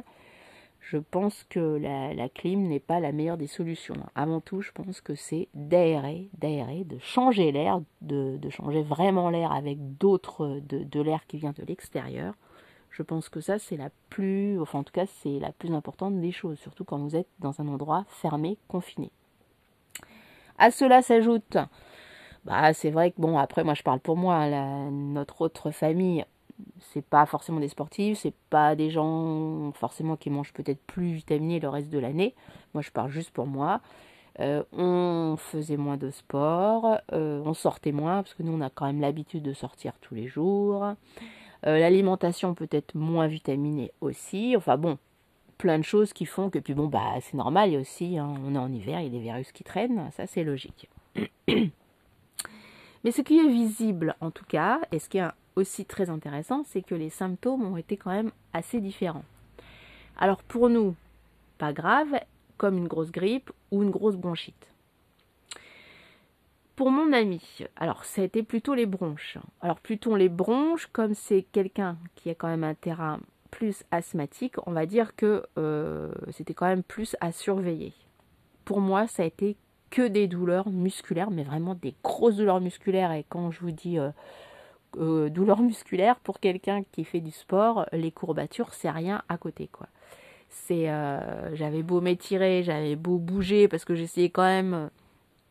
je 0.80 0.96
pense 0.96 1.44
que 1.50 1.60
la, 1.60 2.28
clim 2.30 2.66
n'est 2.68 2.80
pas 2.80 2.98
la 2.98 3.12
meilleure 3.12 3.36
des 3.36 3.46
solutions. 3.46 3.96
Avant 4.14 4.40
tout, 4.40 4.62
je 4.62 4.72
pense 4.72 5.02
que 5.02 5.14
c'est 5.14 5.48
d'aérer, 5.52 6.30
d'aérer, 6.38 6.84
de 6.84 6.98
changer 6.98 7.52
l'air, 7.52 7.82
de, 8.00 8.38
de, 8.38 8.48
changer 8.48 8.82
vraiment 8.82 9.28
l'air 9.28 9.52
avec 9.52 9.98
d'autres, 9.98 10.60
de, 10.66 10.82
de 10.82 11.00
l'air 11.02 11.26
qui 11.26 11.36
vient 11.36 11.52
de 11.52 11.64
l'extérieur. 11.64 12.32
Je 12.90 13.02
pense 13.02 13.28
que 13.28 13.40
ça, 13.40 13.58
c'est 13.58 13.76
la 13.76 13.90
plus, 14.08 14.58
enfin 14.58 14.78
en 14.78 14.84
tout 14.84 14.94
cas, 14.94 15.04
c'est 15.06 15.38
la 15.38 15.52
plus 15.52 15.72
importante 15.74 16.18
des 16.20 16.32
choses, 16.32 16.58
surtout 16.58 16.84
quand 16.84 16.98
vous 16.98 17.16
êtes 17.16 17.28
dans 17.38 17.60
un 17.60 17.68
endroit 17.68 18.06
fermé, 18.08 18.56
confiné. 18.68 19.10
À 20.56 20.70
cela 20.70 21.02
s'ajoute, 21.02 21.58
bah 22.44 22.72
c'est 22.72 22.90
vrai 22.90 23.10
que 23.10 23.20
bon, 23.20 23.38
après 23.38 23.64
moi 23.64 23.74
je 23.74 23.82
parle 23.82 24.00
pour 24.00 24.16
moi, 24.16 24.48
notre 24.90 25.42
autre 25.42 25.70
famille, 25.70 26.24
c'est 26.80 27.04
pas 27.04 27.26
forcément 27.26 27.60
des 27.60 27.68
sportifs, 27.68 28.18
c'est 28.18 28.34
pas 28.50 28.74
des 28.74 28.90
gens 28.90 29.72
forcément 29.72 30.16
qui 30.16 30.30
mangent 30.30 30.52
peut-être 30.52 30.80
plus 30.86 31.12
vitaminés 31.12 31.60
le 31.60 31.68
reste 31.68 31.90
de 31.90 31.98
l'année. 31.98 32.34
Moi 32.74 32.82
je 32.82 32.90
parle 32.90 33.10
juste 33.10 33.30
pour 33.30 33.46
moi. 33.46 33.80
Euh, 34.40 34.62
on 34.72 35.36
faisait 35.36 35.76
moins 35.76 35.96
de 35.96 36.10
sport, 36.10 36.98
euh, 37.12 37.42
on 37.44 37.54
sortait 37.54 37.90
moins 37.90 38.22
parce 38.22 38.34
que 38.34 38.44
nous 38.44 38.52
on 38.52 38.60
a 38.60 38.70
quand 38.70 38.86
même 38.86 39.00
l'habitude 39.00 39.42
de 39.42 39.52
sortir 39.52 39.94
tous 40.00 40.14
les 40.14 40.28
jours. 40.28 40.94
Euh, 41.66 41.78
l'alimentation 41.78 42.54
peut 42.54 42.68
être 42.70 42.94
moins 42.94 43.26
vitaminée 43.26 43.90
aussi. 44.00 44.54
Enfin 44.56 44.76
bon, 44.76 44.96
plein 45.58 45.78
de 45.78 45.84
choses 45.84 46.12
qui 46.12 46.24
font 46.24 46.50
que, 46.50 46.60
puis 46.60 46.74
bon, 46.74 46.86
bah 46.86 47.14
c'est 47.20 47.36
normal, 47.36 47.70
il 47.70 47.72
y 47.72 47.76
a 47.76 47.80
aussi, 47.80 48.16
hein, 48.16 48.32
on 48.46 48.54
est 48.54 48.58
en 48.58 48.72
hiver, 48.72 49.00
il 49.00 49.04
y 49.04 49.08
a 49.08 49.10
des 49.10 49.18
virus 49.18 49.50
qui 49.50 49.64
traînent, 49.64 50.08
ça 50.12 50.26
c'est 50.26 50.44
logique. 50.44 50.88
Mais 53.04 53.10
ce 53.10 53.22
qui 53.22 53.38
est 53.38 53.48
visible 53.48 54.16
en 54.20 54.30
tout 54.30 54.44
cas, 54.44 54.80
et 54.92 54.98
ce 54.98 55.08
qui 55.08 55.18
est 55.18 55.28
aussi 55.56 55.84
très 55.84 56.10
intéressant, 56.10 56.62
c'est 56.64 56.82
que 56.82 56.94
les 56.94 57.10
symptômes 57.10 57.64
ont 57.64 57.76
été 57.76 57.96
quand 57.96 58.10
même 58.10 58.30
assez 58.52 58.80
différents. 58.80 59.24
Alors 60.16 60.42
pour 60.42 60.68
nous, 60.68 60.94
pas 61.58 61.72
grave, 61.72 62.20
comme 62.56 62.76
une 62.76 62.88
grosse 62.88 63.12
grippe 63.12 63.50
ou 63.70 63.82
une 63.82 63.90
grosse 63.90 64.16
bronchite. 64.16 64.68
Pour 66.76 66.90
mon 66.90 67.12
ami, 67.12 67.40
alors 67.76 68.04
ça 68.04 68.22
a 68.22 68.24
été 68.24 68.44
plutôt 68.44 68.74
les 68.74 68.86
bronches. 68.86 69.38
Alors 69.60 69.80
plutôt 69.80 70.14
les 70.14 70.28
bronches, 70.28 70.86
comme 70.92 71.14
c'est 71.14 71.42
quelqu'un 71.42 71.96
qui 72.14 72.30
a 72.30 72.34
quand 72.34 72.46
même 72.46 72.62
un 72.62 72.74
terrain 72.74 73.18
plus 73.50 73.82
asthmatique, 73.90 74.54
on 74.66 74.72
va 74.72 74.86
dire 74.86 75.16
que 75.16 75.44
euh, 75.56 76.12
c'était 76.30 76.54
quand 76.54 76.66
même 76.66 76.84
plus 76.84 77.16
à 77.20 77.32
surveiller. 77.32 77.94
Pour 78.64 78.80
moi, 78.80 79.06
ça 79.06 79.22
a 79.22 79.26
été 79.26 79.56
que 79.90 80.06
des 80.06 80.28
douleurs 80.28 80.68
musculaires, 80.68 81.30
mais 81.30 81.42
vraiment 81.42 81.74
des 81.74 81.94
grosses 82.02 82.36
douleurs 82.36 82.60
musculaires. 82.60 83.12
Et 83.12 83.24
quand 83.28 83.50
je 83.50 83.60
vous 83.60 83.70
dis 83.70 83.98
euh, 83.98 84.10
euh, 84.98 85.28
douleurs 85.28 85.60
musculaires, 85.60 86.20
pour 86.20 86.40
quelqu'un 86.40 86.82
qui 86.92 87.04
fait 87.04 87.20
du 87.20 87.30
sport, 87.30 87.86
les 87.92 88.10
courbatures, 88.10 88.74
c'est 88.74 88.90
rien 88.90 89.22
à 89.28 89.38
côté, 89.38 89.68
quoi. 89.68 89.86
C'est, 90.50 90.86
j'avais 91.52 91.82
beau 91.82 92.00
m'étirer, 92.00 92.62
j'avais 92.62 92.96
beau 92.96 93.18
bouger 93.18 93.68
parce 93.68 93.84
que 93.84 93.94
j'essayais 93.94 94.30
quand 94.30 94.44
même 94.44 94.88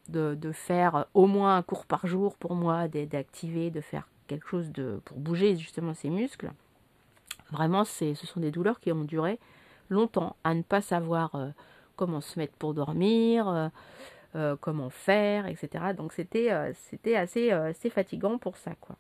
de, 0.10 0.52
faire 0.52 1.06
au 1.14 1.28
moins 1.28 1.58
un 1.58 1.62
cours 1.62 1.86
par 1.86 2.08
jour 2.08 2.36
pour 2.36 2.56
moi, 2.56 2.88
d'activer, 2.88 3.70
de 3.70 3.82
faire 3.82 4.08
quelque 4.28 4.48
chose 4.48 4.72
de, 4.72 5.00
pour 5.06 5.18
bouger 5.18 5.56
justement 5.56 5.94
ces 5.94 6.10
muscles. 6.10 6.52
Vraiment, 7.52 7.86
ce 7.86 8.14
sont 8.14 8.40
des 8.40 8.52
douleurs 8.52 8.80
qui 8.80 8.92
ont 8.92 9.04
duré 9.04 9.40
longtemps, 9.90 10.36
à 10.44 10.54
ne 10.54 10.62
pas 10.62 10.82
savoir 10.82 11.36
euh, 11.36 11.50
comment 11.96 12.22
se 12.22 12.38
mettre 12.38 12.54
pour 12.58 12.74
dormir, 12.74 13.72
euh, 14.36 14.54
euh, 14.54 14.56
comment 14.60 14.90
faire, 14.90 15.48
etc. 15.48 15.94
Donc 15.96 16.14
c'était 16.14 16.52
c'était 16.90 17.16
assez, 17.16 17.52
assez 17.52 17.90
fatigant 17.90 18.38
pour 18.38 18.58
ça. 18.58 18.72
quoi. 18.80 18.96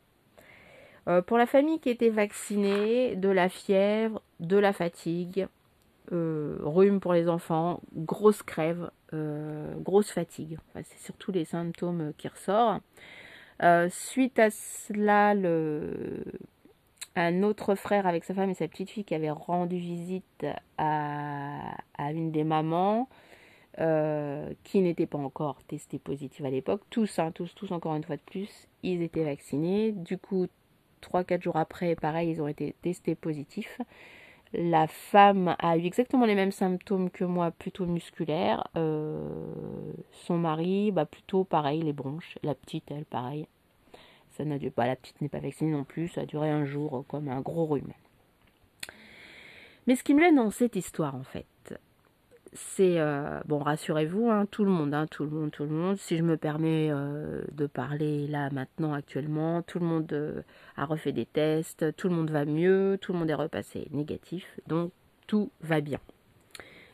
pour 1.24 1.38
la 1.38 1.46
famille 1.46 1.80
qui 1.80 1.90
était 1.90 2.10
vaccinée, 2.10 3.16
de 3.16 3.30
la 3.30 3.50
fièvre, 3.50 4.22
de 4.40 4.58
la 4.58 4.74
fatigue, 4.74 5.48
rhume 6.12 7.00
pour 7.00 7.14
les 7.14 7.28
enfants, 7.30 7.82
grosse 7.94 8.44
crève, 8.44 8.90
euh, 9.14 9.74
grosse 9.78 10.12
fatigue. 10.12 10.58
c'est 10.76 11.00
surtout 11.00 11.32
les 11.32 11.46
symptômes 11.46 12.12
qui 12.18 12.28
ressortent. 12.28 12.84
Euh, 13.64 13.88
suite 13.90 14.38
à 14.38 14.50
cela, 14.52 15.34
un 17.16 17.44
autre 17.44 17.76
frère 17.76 18.06
avec 18.06 18.26
sa 18.26 18.34
femme 18.34 18.50
et 18.50 18.54
sa 18.54 18.68
petite 18.68 18.90
fille 18.90 19.06
qui 19.06 19.16
avait 19.16 19.32
rendu 19.32 19.78
visite 19.78 20.46
à, 20.78 21.78
une 22.00 22.32
des 22.32 22.44
mamans 22.44 23.08
euh, 23.80 24.52
qui 24.64 24.80
n'était 24.82 25.06
pas 25.06 25.20
encore 25.20 25.62
testée 25.68 26.00
positive 26.00 26.46
à 26.46 26.50
l'époque. 26.50 26.82
Tous, 26.90 27.20
hein, 27.20 27.32
tous, 27.32 27.54
tous 27.54 27.72
encore 27.72 27.96
une 27.96 28.04
fois 28.04 28.16
de 28.16 28.22
plus, 28.22 28.68
ils 28.84 29.02
étaient 29.02 29.24
vaccinés. 29.24 29.92
Du 29.92 30.18
coup, 30.18 30.48
3-4 31.02 31.44
jours 31.44 31.58
après, 31.58 31.96
pareil, 31.96 32.32
ils 32.32 32.42
ont 32.42 32.48
été 32.48 32.76
testés 32.82 33.16
positifs. 33.16 33.80
La 34.54 34.88
femme 34.88 35.56
a 35.60 35.78
eu 35.78 35.86
exactement 35.86 36.26
les 36.26 36.34
mêmes 36.34 36.52
symptômes 36.52 37.10
que 37.10 37.26
moi, 37.26 37.52
plutôt 37.52 37.86
musculaires. 37.86 38.68
Euh, 38.78 39.30
son 40.12 40.38
mari, 40.38 40.92
bah 40.92 41.06
plutôt 41.06 41.44
pareil, 41.44 41.82
les 41.82 41.94
bronches. 41.94 42.40
La 42.44 42.56
petite, 42.56 42.90
elle, 42.90 43.06
pareil. 43.06 43.48
Ça 44.32 44.46
n'a 44.46 44.58
pas, 44.72 44.88
la 44.88 44.96
petite 44.96 45.22
n'est 45.22 45.30
pas 45.30 45.40
vaccinée 45.40 45.72
non 45.72 45.84
plus. 45.84 46.08
Ça 46.08 46.22
a 46.22 46.26
duré 46.26 46.50
un 46.50 46.66
jour 46.66 47.06
comme 47.08 47.28
un 47.28 47.42
gros 47.42 47.66
rhume. 47.66 47.94
Mais 49.86 49.96
ce 49.96 50.04
qui 50.04 50.14
me 50.14 50.22
gêne 50.22 50.36
dans 50.36 50.52
cette 50.52 50.76
histoire, 50.76 51.16
en 51.16 51.24
fait, 51.24 51.46
c'est 52.58 53.00
euh, 53.00 53.40
bon 53.46 53.60
rassurez-vous 53.60 54.30
hein, 54.30 54.48
tout 54.50 54.66
le 54.66 54.72
monde 54.72 54.94
hein, 54.94 55.06
tout 55.08 55.24
le 55.24 55.30
monde 55.30 55.52
tout 55.52 55.64
le 55.64 55.70
monde. 55.70 55.98
Si 55.98 56.18
je 56.18 56.24
me 56.24 56.38
permets 56.38 56.90
euh, 56.92 57.44
de 57.52 57.68
parler 57.68 58.28
là 58.28 58.50
maintenant 58.50 58.94
actuellement 58.94 59.62
tout 59.62 59.80
le 59.80 59.86
monde 59.86 60.12
euh, 60.14 60.42
a 60.76 60.86
refait 60.86 61.12
des 61.12 61.26
tests 61.26 61.96
tout 61.96 62.10
le 62.10 62.16
monde 62.16 62.32
va 62.32 62.46
mieux 62.46 62.98
tout 63.00 63.14
le 63.14 63.20
monde 63.20 63.30
est 63.30 63.36
repassé 63.36 63.88
négatif 63.92 64.60
donc 64.68 64.92
tout 65.28 65.52
va 65.62 65.82
bien. 65.82 66.00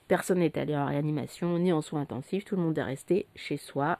Personne 0.07 0.39
n'est 0.39 0.57
allé 0.57 0.75
en 0.75 0.85
réanimation 0.85 1.57
ni 1.57 1.71
en 1.71 1.81
soins 1.81 2.01
intensifs 2.01 2.45
tout 2.45 2.55
le 2.55 2.61
monde 2.61 2.77
est 2.77 2.83
resté 2.83 3.25
chez 3.35 3.57
soi. 3.57 3.99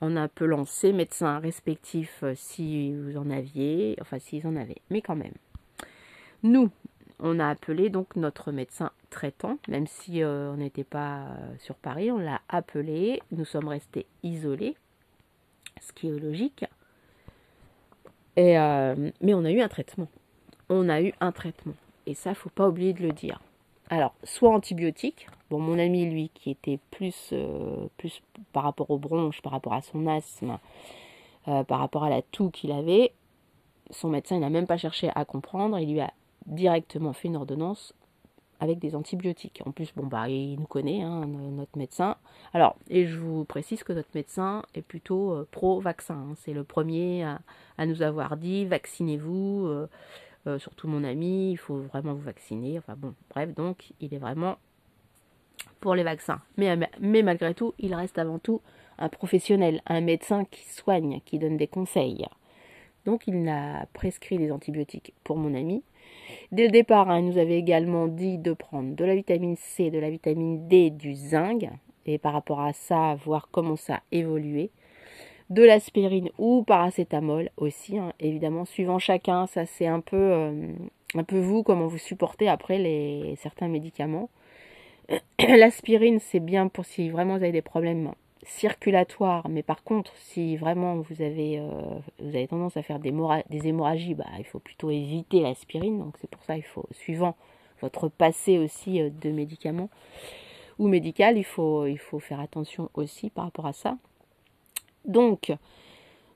En 0.00 0.16
appelant 0.16 0.66
ses 0.66 0.92
médecins 0.92 1.38
respectifs 1.38 2.24
si 2.34 2.94
vous 2.94 3.16
en 3.16 3.30
aviez 3.30 3.96
enfin 4.00 4.18
s'ils 4.18 4.46
en 4.46 4.56
avaient 4.56 4.82
mais 4.90 5.00
quand 5.00 5.16
même. 5.16 5.34
Nous 6.42 6.70
on 7.20 7.38
a 7.38 7.48
appelé 7.48 7.90
donc 7.90 8.16
notre 8.16 8.52
médecin 8.52 8.90
traitant, 9.10 9.58
même 9.68 9.86
si 9.86 10.22
euh, 10.22 10.52
on 10.52 10.56
n'était 10.56 10.84
pas 10.84 11.18
euh, 11.18 11.54
sur 11.58 11.76
Paris, 11.76 12.10
on 12.10 12.18
l'a 12.18 12.40
appelé, 12.48 13.22
nous 13.30 13.44
sommes 13.44 13.68
restés 13.68 14.06
isolés, 14.22 14.76
ce 15.80 15.92
qui 15.92 16.08
est 16.08 16.18
logique. 16.18 16.64
Euh, 18.38 19.10
mais 19.20 19.34
on 19.34 19.44
a 19.44 19.50
eu 19.52 19.60
un 19.60 19.68
traitement. 19.68 20.08
On 20.68 20.88
a 20.88 21.00
eu 21.00 21.12
un 21.20 21.30
traitement. 21.30 21.74
Et 22.06 22.14
ça, 22.14 22.34
faut 22.34 22.50
pas 22.50 22.68
oublier 22.68 22.92
de 22.92 23.02
le 23.02 23.12
dire. 23.12 23.40
Alors, 23.90 24.14
soit 24.24 24.50
antibiotique. 24.50 25.28
Bon, 25.50 25.60
mon 25.60 25.78
ami, 25.78 26.06
lui, 26.06 26.30
qui 26.34 26.50
était 26.50 26.80
plus, 26.90 27.32
plus 27.96 28.22
par 28.52 28.64
rapport 28.64 28.90
aux 28.90 28.98
bronches, 28.98 29.40
par 29.40 29.52
rapport 29.52 29.74
à 29.74 29.82
son 29.82 30.06
asthme, 30.06 30.58
par 31.44 31.78
rapport 31.78 32.02
à 32.02 32.10
la 32.10 32.22
toux 32.22 32.50
qu'il 32.50 32.72
avait, 32.72 33.12
son 33.90 34.08
médecin, 34.08 34.36
il 34.36 34.40
n'a 34.40 34.50
même 34.50 34.66
pas 34.66 34.78
cherché 34.78 35.10
à 35.14 35.24
comprendre. 35.24 35.78
Il 35.78 35.92
lui 35.92 36.00
a 36.00 36.12
directement 36.46 37.12
fait 37.12 37.28
une 37.28 37.36
ordonnance 37.36 37.94
avec 38.60 38.78
des 38.78 38.94
antibiotiques. 38.94 39.62
En 39.66 39.72
plus, 39.72 39.92
bon 39.94 40.06
bah 40.06 40.28
il 40.28 40.58
nous 40.58 40.66
connaît, 40.66 41.02
hein, 41.02 41.26
notre 41.26 41.76
médecin. 41.76 42.16
Alors, 42.52 42.76
et 42.88 43.06
je 43.06 43.18
vous 43.18 43.44
précise 43.44 43.82
que 43.82 43.92
notre 43.92 44.08
médecin 44.14 44.62
est 44.74 44.82
plutôt 44.82 45.32
euh, 45.32 45.48
pro-vaccin. 45.50 46.14
Hein. 46.14 46.34
C'est 46.36 46.52
le 46.52 46.64
premier 46.64 47.24
à, 47.24 47.86
nous 47.86 48.02
avoir 48.02 48.36
dit 48.36 48.64
vaccinez-vous. 48.64 49.66
Euh, 49.66 49.88
euh, 50.46 50.58
surtout 50.58 50.88
mon 50.88 51.04
ami, 51.04 51.52
il 51.52 51.56
faut 51.56 51.76
vraiment 51.76 52.14
vous 52.14 52.22
vacciner. 52.22 52.78
Enfin 52.78 52.94
bon, 52.96 53.14
bref, 53.30 53.54
donc 53.54 53.92
il 54.00 54.12
est 54.14 54.18
vraiment 54.18 54.56
pour 55.80 55.94
les 55.94 56.02
vaccins. 56.02 56.40
Mais, 56.56 56.76
mais 57.00 57.22
malgré 57.22 57.54
tout, 57.54 57.74
il 57.78 57.94
reste 57.94 58.18
avant 58.18 58.38
tout 58.38 58.60
un 58.98 59.08
professionnel, 59.08 59.82
un 59.86 60.00
médecin 60.00 60.44
qui 60.44 60.64
soigne, 60.68 61.20
qui 61.24 61.38
donne 61.38 61.56
des 61.56 61.66
conseils. 61.66 62.26
Donc 63.06 63.26
il 63.26 63.48
a 63.48 63.86
prescrit 63.92 64.38
des 64.38 64.50
antibiotiques 64.50 65.14
pour 65.24 65.36
mon 65.36 65.54
ami 65.54 65.82
Dès 66.52 66.64
le 66.64 66.70
départ, 66.70 67.10
hein, 67.10 67.20
il 67.20 67.26
nous 67.26 67.38
avait 67.38 67.58
également 67.58 68.06
dit 68.06 68.38
de 68.38 68.52
prendre 68.52 68.94
de 68.94 69.04
la 69.04 69.14
vitamine 69.14 69.56
C, 69.56 69.90
de 69.90 69.98
la 69.98 70.10
vitamine 70.10 70.68
D, 70.68 70.90
du 70.90 71.14
zinc, 71.14 71.68
et 72.06 72.18
par 72.18 72.32
rapport 72.32 72.60
à 72.60 72.72
ça, 72.72 73.14
voir 73.24 73.48
comment 73.50 73.76
ça 73.76 74.00
évoluait. 74.12 74.70
de 75.50 75.62
l'aspirine 75.62 76.30
ou 76.38 76.62
paracétamol 76.62 77.50
aussi, 77.58 77.98
hein, 77.98 78.12
évidemment, 78.18 78.64
suivant 78.64 78.98
chacun, 78.98 79.46
ça 79.46 79.66
c'est 79.66 79.86
un 79.86 80.00
peu, 80.00 80.16
euh, 80.16 80.72
un 81.14 81.24
peu 81.24 81.38
vous, 81.38 81.62
comment 81.62 81.86
vous 81.86 81.98
supportez 81.98 82.48
après 82.48 82.78
les, 82.78 83.36
certains 83.36 83.68
médicaments. 83.68 84.30
L'aspirine, 85.38 86.18
c'est 86.18 86.40
bien 86.40 86.68
pour 86.68 86.86
si 86.86 87.10
vraiment 87.10 87.36
vous 87.36 87.42
avez 87.42 87.52
des 87.52 87.62
problèmes 87.62 88.12
circulatoires, 88.46 89.48
mais 89.48 89.62
par 89.62 89.82
contre, 89.82 90.12
si 90.16 90.56
vraiment 90.56 90.96
vous 90.96 91.22
avez, 91.22 91.58
euh, 91.58 91.68
vous 92.20 92.36
avez 92.36 92.46
tendance 92.46 92.76
à 92.76 92.82
faire 92.82 92.98
des, 92.98 93.12
des 93.50 93.68
hémorragies, 93.68 94.14
bah, 94.14 94.26
il 94.38 94.44
faut 94.44 94.58
plutôt 94.58 94.90
éviter 94.90 95.40
l'aspirine. 95.40 95.98
Donc 95.98 96.14
c'est 96.20 96.30
pour 96.30 96.42
ça, 96.44 96.56
il 96.56 96.62
faut, 96.62 96.86
suivant 96.92 97.36
votre 97.80 98.08
passé 98.08 98.58
aussi 98.58 99.00
euh, 99.00 99.10
de 99.10 99.30
médicaments 99.30 99.90
ou 100.78 100.88
médical, 100.88 101.38
il 101.38 101.44
faut, 101.44 101.86
il 101.86 101.98
faut 101.98 102.18
faire 102.18 102.40
attention 102.40 102.90
aussi 102.94 103.30
par 103.30 103.44
rapport 103.44 103.66
à 103.66 103.72
ça. 103.72 103.96
Donc, 105.04 105.52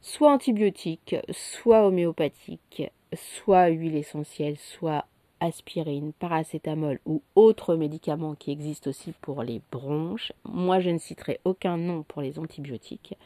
soit 0.01 0.33
antibiotiques, 0.33 1.17
soit 1.31 1.87
homéopathique, 1.87 2.83
soit 3.15 3.69
huile 3.69 3.97
essentielle, 3.97 4.57
soit 4.59 5.07
aspirine, 5.41 6.13
paracétamol 6.13 7.01
ou 7.07 7.23
autres 7.35 7.77
médicaments 7.77 8.35
qui 8.35 8.51
existent 8.51 8.91
aussi 8.91 9.13
pour 9.21 9.43
les 9.43 9.61
bronches. 9.71 10.33
Moi, 10.45 10.81
je 10.81 10.91
ne 10.91 10.99
citerai 10.99 11.41
aucun 11.45 11.77
nom 11.77 12.03
pour 12.03 12.23
les 12.23 12.39
antibiotiques. 12.39 13.17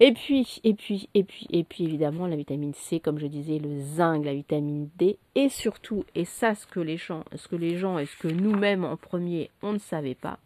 Et 0.00 0.12
puis, 0.12 0.60
et 0.64 0.74
puis, 0.74 1.08
et 1.14 1.22
puis, 1.22 1.46
et 1.50 1.62
puis 1.62 1.84
évidemment 1.84 2.26
la 2.26 2.34
vitamine 2.34 2.74
C, 2.74 2.98
comme 2.98 3.20
je 3.20 3.28
disais, 3.28 3.60
le 3.60 3.78
zinc, 3.78 4.24
la 4.24 4.34
vitamine 4.34 4.88
D, 4.96 5.18
et 5.36 5.48
surtout, 5.48 6.04
et 6.16 6.24
ça 6.24 6.56
ce 6.56 6.66
que 6.66 6.80
les 6.80 6.96
gens, 6.96 7.22
ce 7.36 7.46
que 7.46 7.54
les 7.54 7.76
gens 7.76 7.98
et 7.98 8.06
ce 8.06 8.16
que 8.16 8.26
nous-mêmes 8.26 8.84
en 8.84 8.96
premier, 8.96 9.50
on 9.62 9.72
ne 9.72 9.78
savait 9.78 10.16
pas, 10.16 10.40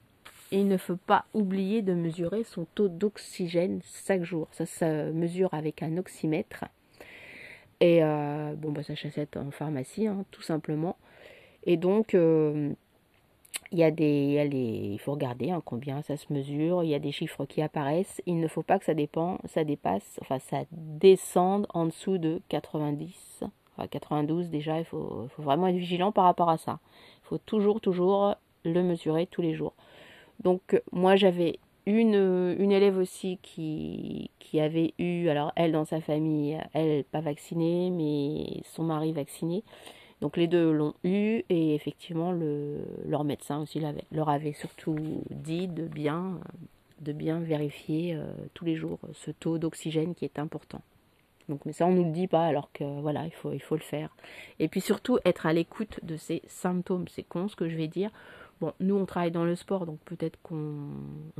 il 0.50 0.68
ne 0.68 0.76
faut 0.76 0.96
pas 0.96 1.24
oublier 1.32 1.80
de 1.80 1.94
mesurer 1.94 2.44
son 2.44 2.66
taux 2.74 2.88
d'oxygène 2.88 3.80
chaque 4.06 4.22
jour. 4.22 4.48
Ça 4.52 4.66
se 4.66 5.10
mesure 5.12 5.52
avec 5.52 5.82
un 5.82 5.96
oxymètre. 5.96 6.64
Et 7.80 8.02
euh, 8.02 8.54
bon, 8.56 8.72
bah, 8.72 8.82
ça 8.82 8.96
s'achète 8.96 9.36
en 9.36 9.50
pharmacie, 9.50 10.06
hein, 10.06 10.24
tout 10.30 10.42
simplement. 10.42 10.96
Et 11.64 11.76
donc, 11.76 12.14
euh, 12.14 12.72
il 13.72 13.78
y 13.78 13.84
a 13.84 13.90
des, 13.90 14.48
il, 14.52 14.98
faut 14.98 15.12
regarder 15.12 15.50
hein, 15.50 15.62
combien 15.64 16.02
ça 16.02 16.16
se 16.16 16.32
mesure. 16.32 16.82
Il 16.82 16.90
y 16.90 16.94
a 16.94 16.98
des 16.98 17.12
chiffres 17.12 17.44
qui 17.44 17.62
apparaissent. 17.62 18.22
Il 18.26 18.40
ne 18.40 18.48
faut 18.48 18.62
pas 18.62 18.78
que 18.78 18.84
ça 18.84 18.94
dépend, 18.94 19.38
ça 19.44 19.64
dépasse, 19.64 20.18
enfin 20.22 20.38
ça 20.38 20.64
descende 20.72 21.66
en 21.74 21.86
dessous 21.86 22.18
de 22.18 22.40
90, 22.48 23.44
enfin 23.76 23.86
92 23.88 24.48
déjà. 24.50 24.78
Il 24.78 24.84
faut, 24.84 25.28
faut 25.36 25.42
vraiment 25.42 25.66
être 25.68 25.76
vigilant 25.76 26.12
par 26.12 26.24
rapport 26.24 26.50
à 26.50 26.58
ça. 26.58 26.80
Il 27.24 27.28
faut 27.28 27.38
toujours, 27.38 27.80
toujours 27.80 28.34
le 28.64 28.82
mesurer 28.82 29.26
tous 29.26 29.42
les 29.42 29.54
jours. 29.54 29.74
Donc 30.40 30.80
moi 30.92 31.16
j'avais 31.16 31.58
une, 31.88 32.56
une 32.58 32.72
élève 32.72 32.98
aussi 32.98 33.38
qui, 33.42 34.30
qui 34.38 34.60
avait 34.60 34.92
eu, 34.98 35.28
alors 35.28 35.52
elle 35.56 35.72
dans 35.72 35.84
sa 35.84 36.00
famille, 36.00 36.58
elle 36.74 37.04
pas 37.04 37.20
vaccinée, 37.20 37.90
mais 37.90 38.62
son 38.64 38.84
mari 38.84 39.12
vacciné. 39.12 39.64
Donc 40.20 40.36
les 40.36 40.48
deux 40.48 40.72
l'ont 40.72 40.94
eu 41.04 41.44
et 41.48 41.74
effectivement 41.74 42.32
le, 42.32 42.84
leur 43.06 43.24
médecin 43.24 43.60
aussi 43.60 43.80
leur 44.10 44.28
avait 44.28 44.52
surtout 44.52 44.96
dit 45.30 45.68
de 45.68 45.86
bien, 45.86 46.40
de 47.00 47.12
bien 47.12 47.38
vérifier 47.38 48.14
euh, 48.14 48.26
tous 48.52 48.64
les 48.64 48.74
jours 48.74 48.98
ce 49.14 49.30
taux 49.30 49.58
d'oxygène 49.58 50.14
qui 50.14 50.24
est 50.24 50.38
important. 50.38 50.82
Donc 51.48 51.64
mais 51.64 51.72
ça 51.72 51.86
on 51.86 51.92
nous 51.92 52.04
le 52.04 52.10
dit 52.10 52.26
pas 52.26 52.44
alors 52.44 52.70
que 52.72 52.84
voilà 53.00 53.24
il 53.26 53.32
faut, 53.32 53.52
il 53.52 53.62
faut 53.62 53.76
le 53.76 53.80
faire. 53.80 54.14
Et 54.58 54.68
puis 54.68 54.80
surtout 54.80 55.18
être 55.24 55.46
à 55.46 55.52
l'écoute 55.52 56.00
de 56.02 56.16
ces 56.16 56.42
symptômes. 56.48 57.06
C'est 57.08 57.22
con 57.22 57.48
ce 57.48 57.56
que 57.56 57.68
je 57.68 57.76
vais 57.76 57.88
dire. 57.88 58.10
Bon, 58.60 58.72
nous 58.80 58.96
on 58.96 59.06
travaille 59.06 59.30
dans 59.30 59.44
le 59.44 59.54
sport, 59.54 59.86
donc 59.86 60.00
peut-être 60.00 60.38
qu'on 60.42 60.90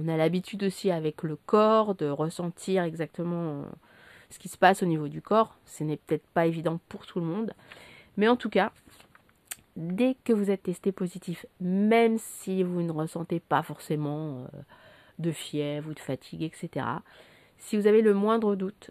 a 0.07 0.17
l'habitude 0.17 0.63
aussi 0.63 0.91
avec 0.91 1.23
le 1.23 1.37
corps 1.37 1.95
de 1.95 2.09
ressentir 2.09 2.85
exactement 2.85 3.65
ce 4.31 4.39
qui 4.39 4.49
se 4.49 4.59
passe 4.59 4.83
au 4.83 4.87
niveau 4.87 5.09
du 5.09 5.23
corps. 5.23 5.57
Ce 5.65 5.85
n'est 5.85 5.97
peut-être 5.97 6.27
pas 6.29 6.47
évident 6.47 6.81
pour 6.89 7.07
tout 7.07 7.21
le 7.21 7.27
monde. 7.27 7.55
Mais 8.16 8.29
en 8.29 8.37
tout 8.37 8.51
cas, 8.51 8.73
dès 9.77 10.16
que 10.25 10.33
vous 10.33 10.51
êtes 10.51 10.64
testé 10.64 10.92
positif, 10.92 11.47
même 11.61 12.19
si 12.19 12.62
vous 12.62 12.83
ne 12.83 12.92
ressentez 12.92 13.40
pas 13.40 13.62
forcément 13.62 14.40
euh, 14.40 14.47
de 15.19 15.33
fièvre 15.33 15.90
ou 15.90 15.95
de 15.95 16.01
fatigue, 16.01 16.42
etc., 16.42 16.87
si 17.59 17.77
vous 17.77 17.87
avez 17.87 18.03
le 18.03 18.14
moindre 18.14 18.55
doute, 18.55 18.90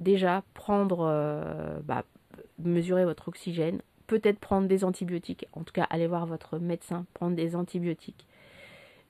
déjà 0.00 0.42
prendre, 0.54 1.06
euh, 1.08 1.78
bah, 1.84 2.04
mesurer 2.58 3.04
votre 3.04 3.28
oxygène, 3.28 3.82
peut-être 4.12 4.38
prendre 4.38 4.68
des 4.68 4.84
antibiotiques. 4.84 5.46
En 5.54 5.62
tout 5.62 5.72
cas, 5.72 5.86
allez 5.88 6.06
voir 6.06 6.26
votre 6.26 6.58
médecin, 6.58 7.06
prendre 7.14 7.34
des 7.34 7.56
antibiotiques. 7.56 8.26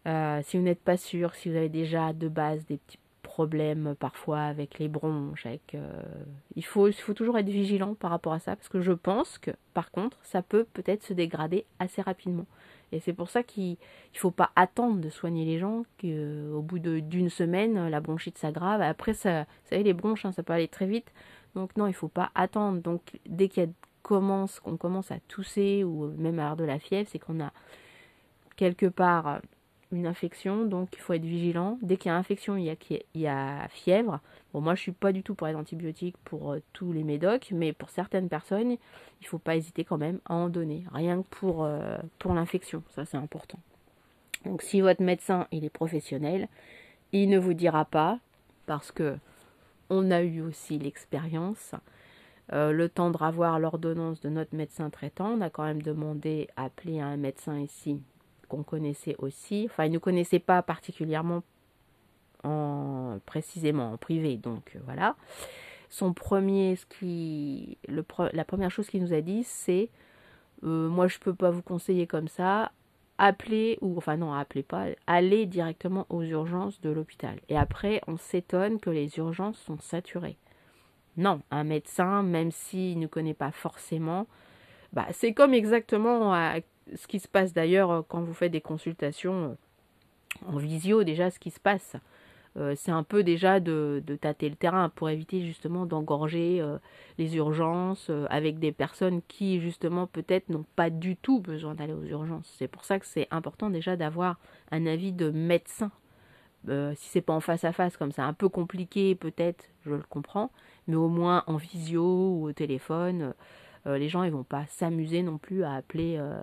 Euh, 0.07 0.41
si 0.45 0.57
vous 0.57 0.63
n'êtes 0.63 0.81
pas 0.81 0.97
sûr, 0.97 1.35
si 1.35 1.51
vous 1.51 1.57
avez 1.57 1.69
déjà 1.69 2.13
de 2.13 2.29
base 2.29 2.65
des 2.67 2.77
petits 2.77 2.99
problèmes 3.25 3.97
parfois 3.99 4.43
avec 4.43 4.79
les 4.79 4.87
bronches, 4.87 5.45
avec, 5.45 5.75
euh, 5.75 5.91
il, 6.55 6.65
faut, 6.65 6.93
toujours 6.93 7.37
être 7.37 7.49
vigilant 7.49 7.95
par 7.95 8.13
rapport 8.13 8.33
à 8.33 8.39
ça, 8.39 8.55
parce 8.55 8.69
que 8.69 8.81
je 8.81 8.93
pense 8.93 9.39
que 9.39 9.51
par 9.75 9.91
contre, 9.91 10.19
ça 10.23 10.41
peut 10.41 10.67
peut-être 10.73 11.03
se 11.03 11.15
dégrader 11.15 11.65
assez 11.81 12.01
rapidement. 12.01 12.47
Et 12.93 13.01
c'est 13.01 13.13
pour 13.13 13.29
ça 13.29 13.43
qu'il 13.43 13.71
ne 13.73 14.19
faut 14.19 14.31
pas 14.31 14.51
attendre 14.55 15.01
de 15.01 15.11
soigner 15.11 15.45
les 15.45 15.59
gens, 15.59 15.83
qu'au 16.01 16.63
bout 16.63 16.79
d'une 16.79 17.31
semaine, 17.31 17.89
la 17.89 18.01
bronchite 18.01 18.39
s'aggrave. 18.39 18.83
Après, 18.83 19.15
ça, 19.15 19.43
vous 19.43 19.71
savez, 19.71 19.83
les 19.83 19.95
bronches, 19.95 20.27
hein, 20.27 20.33
ça 20.33 20.45
peut 20.45 20.53
aller 20.53 20.69
très 20.69 20.87
vite. 20.87 21.11
Donc 21.57 21.77
non, 21.77 21.89
il 21.89 21.95
faut 21.95 22.09
pas 22.09 22.31
attendre. 22.37 22.81
Donc 22.81 23.19
dès 23.27 23.49
qu'il 23.49 23.65
y 23.65 23.67
a 23.67 23.71
commence, 24.03 24.61
qu'on 24.61 24.77
commence 24.77 25.11
à 25.11 25.21
tousser 25.29 25.85
ou 25.85 26.13
même 26.19 26.39
à 26.39 26.43
avoir 26.43 26.57
de 26.57 26.65
la 26.65 26.79
fièvre, 26.79 27.09
c'est 27.11 27.19
qu'on 27.19 27.41
a 27.41 27.53
quelque 28.57 28.87
part 28.87 29.41
une 29.93 30.07
infection, 30.07 30.65
donc 30.65 30.89
il 30.95 30.99
faut 30.99 31.13
être 31.13 31.25
vigilant. 31.25 31.79
Dès 31.83 31.97
qu'il 31.97 32.09
y 32.11 32.13
a 32.13 32.17
infection, 32.17 32.57
il 32.57 32.65
y 32.65 32.71
a, 32.71 32.77
il 33.15 33.21
y 33.21 33.69
fièvre. 33.71 34.21
Bon, 34.53 34.61
moi 34.61 34.75
je 34.75 34.81
suis 34.81 34.93
pas 34.93 35.13
du 35.13 35.23
tout 35.23 35.35
pour 35.35 35.47
les 35.47 35.55
antibiotiques 35.55 36.17
pour 36.25 36.53
euh, 36.53 36.63
tous 36.73 36.93
les 36.93 37.05
médocs, 37.05 37.49
mais 37.53 37.73
pour 37.73 37.91
certaines 37.91 38.29
personnes, 38.29 38.77
il 39.21 39.27
faut 39.27 39.39
pas 39.39 39.57
hésiter 39.57 39.85
quand 39.85 39.99
même 39.99 40.19
à 40.25 40.35
en 40.35 40.49
donner, 40.49 40.85
rien 40.93 41.23
que 41.23 41.29
pour, 41.29 41.65
euh, 41.65 41.99
pour 42.19 42.35
l'infection, 42.35 42.83
ça 42.91 43.05
c'est 43.05 43.17
important. 43.17 43.59
Donc 44.45 44.63
si 44.63 44.81
votre 44.81 45.03
médecin 45.03 45.47
il 45.53 45.65
est 45.65 45.71
professionnel, 45.71 46.49
il 47.13 47.29
ne 47.29 47.39
vous 47.39 47.55
dira 47.55 47.85
pas, 47.85 48.19
parce 48.67 48.91
que 48.91 49.17
on 49.91 50.11
a 50.11 50.23
eu 50.23 50.41
aussi 50.41 50.79
l'expérience, 50.79 51.75
euh, 52.53 52.73
le 52.73 52.89
temps 52.89 53.11
de 53.11 53.17
revoir 53.17 53.59
l'ordonnance 53.59 54.21
de 54.21 54.29
notre 54.29 54.55
médecin 54.55 54.91
traitant. 54.91 55.33
On 55.39 55.41
a 55.41 55.51
quand 55.51 55.65
même 55.65 55.83
demandé 55.83 56.49
à 56.57 56.65
appeler 56.65 57.01
un 57.01 57.17
médecin 57.17 57.59
ici 57.59 58.01
qu'on 58.49 58.63
connaissait 58.63 59.17
aussi. 59.19 59.67
Enfin, 59.71 59.87
il 59.87 59.93
ne 59.93 59.99
connaissait 59.99 60.39
pas 60.39 60.61
particulièrement 60.63 61.43
en, 62.45 63.19
précisément 63.25 63.93
en 63.93 63.97
privé, 63.97 64.37
donc 64.37 64.73
euh, 64.77 64.81
voilà. 64.85 65.17
Son 65.89 66.13
premier, 66.13 66.77
ce 66.77 66.87
qui, 66.87 67.79
la 67.89 68.45
première 68.45 68.71
chose 68.71 68.89
qu'il 68.89 69.03
nous 69.03 69.13
a 69.13 69.21
dit, 69.21 69.45
c'est 69.45 69.91
euh, 70.65 70.89
moi 70.89 71.07
je 71.07 71.19
peux 71.19 71.35
pas 71.35 71.51
vous 71.51 71.63
conseiller 71.63 72.07
comme 72.07 72.29
ça. 72.29 72.73
Appelez 73.19 73.79
ou 73.83 73.97
enfin 73.97 74.17
non, 74.17 74.33
appelez 74.33 74.63
pas, 74.63 74.87
allez 75.07 75.47
directement 75.47 76.07
aux 76.09 76.23
urgences 76.23 76.81
de 76.81 76.91
l'hôpital. 76.91 77.39
Et 77.49 77.57
après, 77.57 78.01
on 78.07 78.17
s'étonne 78.17 78.81
que 78.81 78.91
les 78.91 79.19
urgences 79.19 79.59
sont 79.59 79.79
saturées. 79.79 80.39
Non, 81.17 81.43
un 81.51 81.65
médecin, 81.65 82.23
même 82.23 82.51
s'il 82.51 82.99
ne 82.99 83.07
connaît 83.07 83.35
pas 83.35 83.51
forcément, 83.51 84.27
bah, 84.93 85.07
c'est 85.13 85.33
comme 85.33 85.55
exactement 85.55 86.35
euh, 86.35 86.61
ce 86.97 87.07
qui 87.07 87.19
se 87.19 87.29
passe 87.29 87.53
d'ailleurs 87.53 87.91
euh, 87.91 88.03
quand 88.07 88.21
vous 88.21 88.35
faites 88.35 88.53
des 88.53 88.61
consultations 88.61 89.57
euh, 90.45 90.49
en 90.53 90.57
visio, 90.59 91.05
déjà 91.05 91.31
ce 91.31 91.39
qui 91.39 91.51
se 91.51 91.61
passe. 91.61 91.97
c'est 92.77 92.91
un 92.91 93.03
peu 93.03 93.23
déjà 93.23 93.61
de, 93.61 94.03
tâter 94.21 94.49
le 94.49 94.57
terrain 94.57 94.89
pour 94.91 95.09
éviter 95.09 95.43
justement 95.43 95.87
d'engorger 95.87 96.63
les 97.19 97.37
urgences 97.37 98.11
avec 98.31 98.59
des 98.59 98.73
personnes 98.73 99.21
qui 99.29 99.61
justement 99.61 100.07
peut-être 100.07 100.49
n'ont 100.49 100.65
pas 100.75 100.89
du 100.91 101.17
tout 101.17 101.41
besoin 101.41 101.75
d'aller 101.75 101.93
aux 101.93 102.05
urgences. 102.05 102.51
C'est 102.59 102.69
pour 102.69 102.85
ça 102.85 102.99
que 102.99 103.07
c'est 103.07 103.29
important 103.31 103.71
déjà 103.71 103.97
d'avoir 103.97 104.37
un 104.71 104.87
avis 104.87 105.13
de 105.13 105.31
médecin. 105.31 105.91
si 106.67 107.09
c'est 107.11 107.21
pas 107.21 107.35
en 107.35 107.41
face 107.41 107.65
à 107.65 107.73
face 107.73 107.97
comme 107.99 108.13
c'est 108.13 108.23
un 108.23 108.35
peu 108.35 108.49
compliqué 108.49 109.15
peut-être, 109.15 109.67
je 109.85 109.91
le 109.91 110.03
comprends, 110.09 110.51
mais 110.87 110.97
au 110.97 111.09
moins 111.09 111.45
en 111.47 111.57
visio 111.57 112.03
ou 112.03 112.49
au 112.49 112.53
téléphone, 112.53 113.35
euh, 113.87 113.99
les 113.99 114.09
gens 114.09 114.23
ils 114.23 114.33
vont 114.33 114.45
pas 114.45 114.65
s'amuser 114.69 115.23
non 115.23 115.39
plus 115.39 115.65
à 115.65 115.75
appeler, 115.75 116.17
euh, 116.19 116.39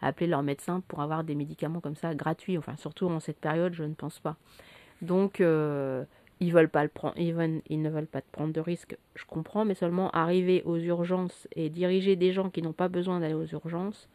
appeler 0.00 0.26
leur 0.26 0.42
médecin 0.42 0.82
pour 0.88 1.00
avoir 1.00 1.24
des 1.24 1.34
médicaments 1.34 1.80
comme 1.80 1.96
ça 1.96 2.14
gratuits. 2.14 2.58
Enfin, 2.58 2.76
surtout 2.76 3.06
en 3.06 3.20
cette 3.20 3.38
période, 3.38 3.74
je 3.74 3.84
ne 3.84 3.94
pense 3.94 4.18
pas. 4.18 4.36
Donc, 5.00 5.40
euh, 5.40 6.04
ils, 6.40 6.48
ne 6.48 6.52
veulent 6.52 8.06
pas 8.06 8.20
prendre 8.32 8.52
de 8.52 8.60
risques, 8.60 8.96
je 9.14 9.24
comprends, 9.26 9.64
mais 9.64 9.74
seulement 9.74 10.10
arriver 10.10 10.62
aux 10.64 10.76
urgences 10.76 11.46
et 11.54 11.70
diriger 11.70 12.16
des 12.16 12.32
gens 12.32 12.50
qui 12.50 12.62
n'ont 12.62 12.72
pas 12.72 12.88
besoin 12.88 13.20
d'aller 13.20 13.34
aux 13.34 13.46
urgences, 13.46 14.08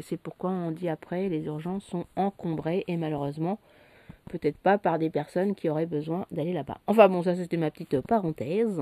c'est 0.00 0.16
pourquoi 0.16 0.50
on 0.50 0.70
dit 0.70 0.88
après 0.88 1.28
les 1.28 1.44
urgences 1.44 1.84
sont 1.84 2.06
encombrées 2.16 2.84
et 2.88 2.96
malheureusement 2.96 3.60
peut-être 4.30 4.58
pas 4.58 4.78
par 4.78 4.98
des 4.98 5.10
personnes 5.10 5.54
qui 5.54 5.68
auraient 5.68 5.86
besoin 5.86 6.26
d'aller 6.30 6.52
là-bas. 6.52 6.78
Enfin 6.86 7.08
bon, 7.08 7.22
ça 7.22 7.34
c'était 7.34 7.56
ma 7.56 7.70
petite 7.70 8.00
parenthèse. 8.00 8.80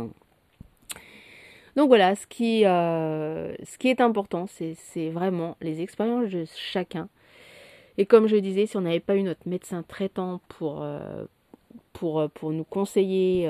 Donc 1.77 1.89
voilà, 1.89 2.17
ce 2.17 2.27
qui, 2.27 2.65
euh, 2.65 3.55
ce 3.63 3.79
qui 3.79 3.89
est 3.89 4.01
important, 4.01 4.47
c'est 4.49 5.09
vraiment 5.11 5.57
les 5.61 5.83
expériences 5.83 6.31
de 6.31 6.45
chacun. 6.57 7.09
Et 7.97 8.07
comme 8.07 8.27
je 8.27 8.37
disais, 8.37 8.67
si 8.67 8.77
on 8.77 8.83
n'avait 8.83 9.01
pas 9.01 9.17
eu 9.17 9.23
notre 9.23 9.49
médecin 9.49 9.83
traitant 9.83 10.41
pour, 10.49 10.83
euh, 10.83 11.25
pour, 11.93 12.29
pour 12.31 12.51
nous 12.51 12.65
conseiller, 12.65 13.49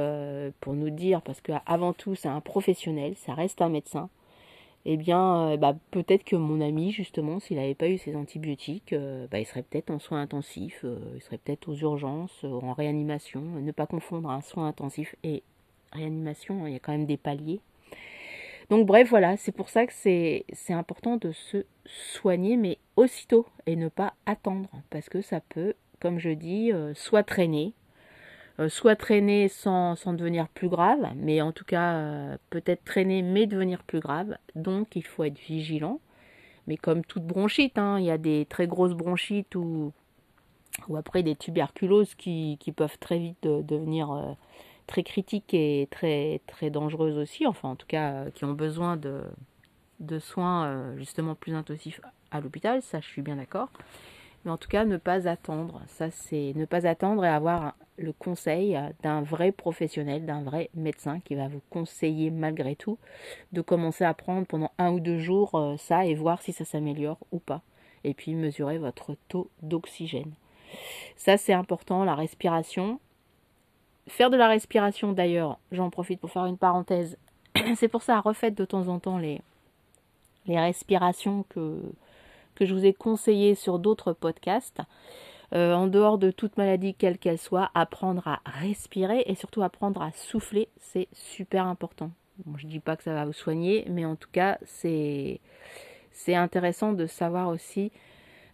pour 0.61 0.75
nous 0.75 0.91
dire, 0.91 1.23
parce 1.23 1.41
qu'avant 1.41 1.93
tout, 1.93 2.15
c'est 2.15 2.29
un 2.29 2.41
professionnel, 2.41 3.15
ça 3.17 3.33
reste 3.33 3.63
un 3.63 3.69
médecin, 3.69 4.11
eh 4.87 4.97
bien, 4.97 5.57
bah, 5.57 5.77
peut-être 5.91 6.25
que 6.25 6.37
mon 6.37 6.61
ami, 6.61 6.91
justement, 6.93 7.39
s'il 7.39 7.59
n'avait 7.59 7.75
pas 7.75 7.89
eu 7.89 7.99
ses 7.99 8.17
antibiotiques, 8.17 8.95
bah, 9.31 9.39
il 9.39 9.47
serait 9.47 9.63
peut-être 9.63 9.91
en 9.91 9.99
soins 9.99 10.23
intensifs, 10.23 10.85
il 11.15 11.21
serait 11.21 11.39
peut-être 11.39 11.69
aux 11.69 11.77
urgences, 11.77 12.45
en 12.45 12.73
réanimation. 12.73 13.41
Ne 13.41 13.73
pas 13.73 13.87
confondre 13.87 14.31
un 14.31 14.41
soin 14.41 14.67
intensif 14.69 15.15
et 15.23 15.43
réanimation, 15.93 16.65
hein, 16.65 16.69
il 16.69 16.73
y 16.73 16.77
a 16.77 16.79
quand 16.79 16.93
même 16.93 17.07
des 17.07 17.17
paliers. 17.17 17.61
Donc 18.71 18.87
bref, 18.87 19.09
voilà, 19.11 19.37
c'est 19.37 19.53
pour 19.53 19.69
ça 19.69 19.85
que 19.85 19.93
c'est 19.93 20.45
important 20.69 21.17
de 21.17 21.33
se 21.33 21.65
soigner, 21.87 22.57
mais 22.57 22.79
aussitôt, 22.97 23.47
et 23.67 23.75
ne 23.75 23.89
pas 23.89 24.15
attendre, 24.27 24.71
parce 24.91 25.09
que 25.09 25.23
ça 25.23 25.41
peut, 25.41 25.75
comme 25.99 26.21
je 26.21 26.31
dis, 26.31 26.73
euh, 26.73 26.95
soit 26.95 27.25
traîner, 27.25 27.73
euh, 27.73 27.80
soit 28.69 28.97
traîner 28.97 29.49
sans, 29.49 29.95
devenir 30.07 30.49
plus 30.49 30.69
grave, 30.69 31.09
mais 31.17 31.41
en 31.41 31.53
tout 31.53 31.65
cas, 31.65 31.95
euh, 31.95 32.37
peut-être 32.51 32.85
traîner, 32.85 33.23
mais 33.23 33.47
devenir 33.47 33.83
plus 33.83 34.01
grave. 34.01 34.37
Donc 34.55 34.97
il 34.97 35.05
faut 35.05 35.25
être 35.25 35.39
vigilant. 35.39 36.01
Mais 36.67 36.77
comme 36.77 37.05
toute 37.05 37.25
bronchite, 37.25 37.79
hein, 37.79 37.99
il 37.99 38.05
y 38.05 38.11
a 38.11 38.19
des 38.19 38.47
très 38.47 38.67
grosses 38.67 38.95
bronchites 38.95 39.55
ou, 39.55 39.93
ou 40.89 40.97
après 40.97 41.23
des 41.23 41.37
tuberculoses 41.37 42.15
qui, 42.15 42.59
peuvent 42.77 42.99
très 42.99 43.19
vite 43.19 43.43
devenir 43.43 44.37
très 44.91 45.03
critiques 45.05 45.55
et 45.55 45.87
très, 45.91 46.41
très 46.49 46.69
dangereuses 46.69 47.17
aussi, 47.17 47.47
enfin 47.47 47.71
en 47.71 47.77
tout 47.77 47.87
cas 47.87 48.13
euh, 48.13 48.31
qui 48.31 48.45
ont 48.45 48.53
besoin 48.53 48.97
de, 48.97 49.23
de 50.01 50.19
soins 50.19 50.67
euh, 50.67 50.97
justement 50.99 51.37
plus 51.37 51.55
intensifs 51.55 52.01
à 52.33 52.41
l'hôpital, 52.41 52.83
ça 52.83 53.01
je 53.01 53.07
suis 53.07 53.23
bien 53.23 53.37
d'accord. 53.37 53.71
Mais 54.45 54.51
en 54.51 54.57
tout 54.57 54.69
cas, 54.69 54.85
ne 54.85 54.97
pas 54.97 55.29
attendre, 55.29 55.83
ça 55.87 56.11
c'est 56.11 56.53
ne 56.57 56.65
pas 56.65 56.87
attendre 56.87 57.25
et 57.25 57.29
avoir 57.29 57.75
le 57.99 58.13
conseil 58.13 58.79
d'un 59.03 59.21
vrai 59.21 59.53
professionnel, 59.53 60.25
d'un 60.25 60.43
vrai 60.43 60.71
médecin 60.75 61.21
qui 61.21 61.35
va 61.35 61.49
vous 61.49 61.61
conseiller 61.69 62.31
malgré 62.31 62.75
tout 62.75 62.99
de 63.53 63.61
commencer 63.61 64.05
à 64.05 64.15
prendre 64.15 64.47
pendant 64.47 64.71
un 64.79 64.93
ou 64.93 65.01
deux 65.01 65.19
jours 65.19 65.55
euh, 65.55 65.77
ça 65.77 66.07
et 66.07 66.15
voir 66.15 66.41
si 66.41 66.53
ça 66.53 66.65
s'améliore 66.65 67.19
ou 67.33 67.39
pas. 67.39 67.61
Et 68.03 68.15
puis 68.15 68.35
mesurer 68.35 68.79
votre 68.79 69.15
taux 69.29 69.51
d'oxygène. 69.61 70.33
Ça 71.17 71.37
c'est 71.37 71.53
important, 71.53 72.05
la 72.05 72.15
respiration. 72.15 72.99
Faire 74.09 74.31
de 74.31 74.39
la 74.39 74.49
respiration 74.49 75.13
d'ailleurs, 75.13 75.59
j'en 75.71 75.91
profite 75.91 76.21
pour 76.21 76.31
faire 76.31 76.47
une 76.47 76.57
parenthèse. 76.57 77.19
C'est 77.77 77.89
pour 77.89 78.03
ça, 78.03 78.19
refaites 78.21 78.57
de 78.57 78.65
temps 78.65 78.89
en 78.89 78.99
temps 78.99 79.19
les, 79.19 79.43
les 80.47 80.59
respirations 80.59 81.45
que, 81.51 81.81
que 82.55 82.67
je 82.67 82.75
vous 82.75 82.85
ai 82.85 82.93
conseillées 82.93 83.55
sur 83.55 83.79
d'autres 83.79 84.13
podcasts. 84.13 84.81
Euh, 85.53 85.75
en 85.75 85.89
dehors 85.89 86.19
de 86.19 86.31
toute 86.31 86.57
maladie, 86.57 86.95
quelle 86.95 87.19
qu'elle 87.19 87.39
soit, 87.39 87.71
apprendre 87.75 88.27
à 88.29 88.41
respirer 88.45 89.25
et 89.27 89.35
surtout 89.35 89.63
apprendre 89.63 90.01
à 90.01 90.13
souffler, 90.13 90.69
c'est 90.79 91.09
super 91.13 91.67
important. 91.67 92.13
je 92.57 92.67
ne 92.67 92.71
dis 92.71 92.79
pas 92.79 92.97
que 92.97 93.03
ça 93.03 93.15
va 93.15 93.25
vous 93.25 93.33
soigner, 93.33 93.85
mais 93.89 94.05
en 94.05 94.15
tout 94.15 94.29
cas, 94.31 94.59
c'est 94.63 95.41
intéressant 96.29 96.93
de 96.93 97.07
savoir 97.07 97.49
aussi 97.49 97.91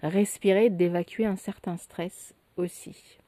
respirer, 0.02 0.70
d'évacuer 0.70 1.26
un 1.26 1.36
certain 1.36 1.76
stress 1.76 2.34
aussi. 2.56 3.18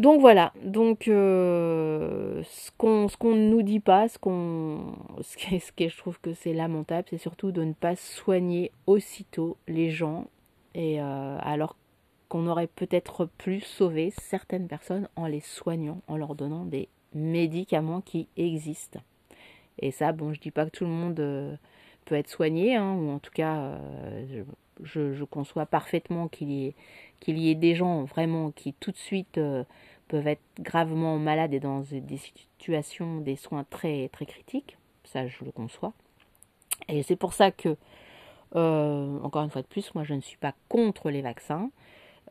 Donc 0.00 0.22
voilà, 0.22 0.54
donc 0.64 1.08
euh, 1.08 2.42
ce 2.44 2.70
qu'on 2.70 3.34
ne 3.34 3.50
nous 3.50 3.60
dit 3.60 3.80
pas, 3.80 4.08
ce, 4.08 4.16
que, 4.16 5.88
je 5.90 5.96
trouve 5.98 6.18
que 6.22 6.32
c'est 6.32 6.54
lamentable, 6.54 7.06
c'est 7.10 7.18
surtout 7.18 7.52
de 7.52 7.62
ne 7.62 7.74
pas 7.74 7.96
soigner 7.96 8.72
aussitôt 8.86 9.58
les 9.68 9.90
gens, 9.90 10.24
et 10.74 11.02
euh, 11.02 11.36
alors 11.42 11.76
qu'on 12.30 12.46
aurait 12.46 12.66
peut-être 12.66 13.26
pu 13.26 13.60
sauver 13.60 14.10
certaines 14.22 14.68
personnes 14.68 15.06
en 15.16 15.26
les 15.26 15.40
soignant, 15.40 16.00
en 16.08 16.16
leur 16.16 16.34
donnant 16.34 16.64
des 16.64 16.88
médicaments 17.12 18.00
qui 18.00 18.26
existent. 18.38 19.00
Et 19.80 19.90
ça, 19.90 20.12
bon, 20.12 20.32
je 20.32 20.40
dis 20.40 20.50
pas 20.50 20.64
que 20.64 20.70
tout 20.70 20.84
le 20.84 20.90
monde 20.90 21.20
euh, 21.20 21.54
peut 22.06 22.14
être 22.14 22.30
soigné, 22.30 22.74
hein, 22.74 22.94
ou 22.94 23.10
en 23.10 23.18
tout 23.18 23.32
cas, 23.34 23.78
je, 24.82 25.24
conçois 25.24 25.66
parfaitement 25.66 26.28
qu'il 26.28 26.50
y 26.50 27.50
ait 27.50 27.54
des 27.54 27.74
gens 27.74 28.04
vraiment 28.04 28.50
qui 28.50 28.72
tout 28.72 28.92
de 28.92 28.96
suite 28.96 29.38
peuvent 30.10 30.26
être 30.26 30.42
gravement 30.58 31.18
malades 31.18 31.54
et 31.54 31.60
dans 31.60 31.80
des 31.80 32.16
situations, 32.16 33.20
des 33.20 33.36
soins 33.36 33.64
très, 33.70 34.08
très 34.08 34.26
critiques. 34.26 34.76
Ça, 35.04 35.28
je 35.28 35.44
le 35.44 35.52
conçois. 35.52 35.92
Et 36.88 37.02
c'est 37.04 37.16
pour 37.16 37.32
ça 37.32 37.52
que, 37.52 37.76
euh, 38.56 39.18
encore 39.22 39.44
une 39.44 39.50
fois 39.50 39.62
de 39.62 39.68
plus, 39.68 39.94
moi, 39.94 40.02
je 40.02 40.14
ne 40.14 40.20
suis 40.20 40.36
pas 40.36 40.52
contre 40.68 41.10
les 41.10 41.22
vaccins. 41.22 41.70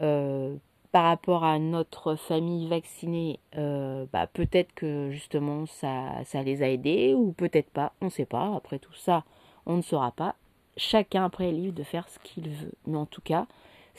Euh, 0.01 0.55
par 0.91 1.05
rapport 1.05 1.43
à 1.43 1.57
notre 1.57 2.15
famille 2.15 2.67
vaccinée, 2.67 3.39
euh, 3.55 4.05
bah, 4.11 4.27
peut-être 4.27 4.73
que 4.73 5.09
justement 5.11 5.65
ça, 5.65 6.23
ça 6.25 6.41
les 6.41 6.63
a 6.63 6.69
aidés 6.69 7.13
ou 7.13 7.31
peut-être 7.31 7.69
pas, 7.69 7.93
on 8.01 8.05
ne 8.05 8.09
sait 8.09 8.25
pas. 8.25 8.55
Après 8.55 8.79
tout 8.79 8.93
ça, 8.93 9.23
on 9.65 9.77
ne 9.77 9.81
saura 9.81 10.11
pas. 10.11 10.35
Chacun 10.77 11.25
après 11.25 11.49
est 11.49 11.51
libre 11.51 11.77
de 11.77 11.83
faire 11.83 12.09
ce 12.09 12.19
qu'il 12.19 12.49
veut. 12.49 12.73
Mais 12.87 12.97
en 12.97 13.05
tout 13.05 13.21
cas, 13.21 13.45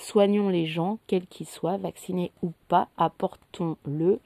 Soignons 0.00 0.48
les 0.48 0.64
gens, 0.64 0.98
quels 1.06 1.26
qu'ils 1.26 1.46
soient, 1.46 1.76
vaccinés 1.76 2.32
ou 2.42 2.52
pas, 2.68 2.88
apportons-le, 2.96 4.18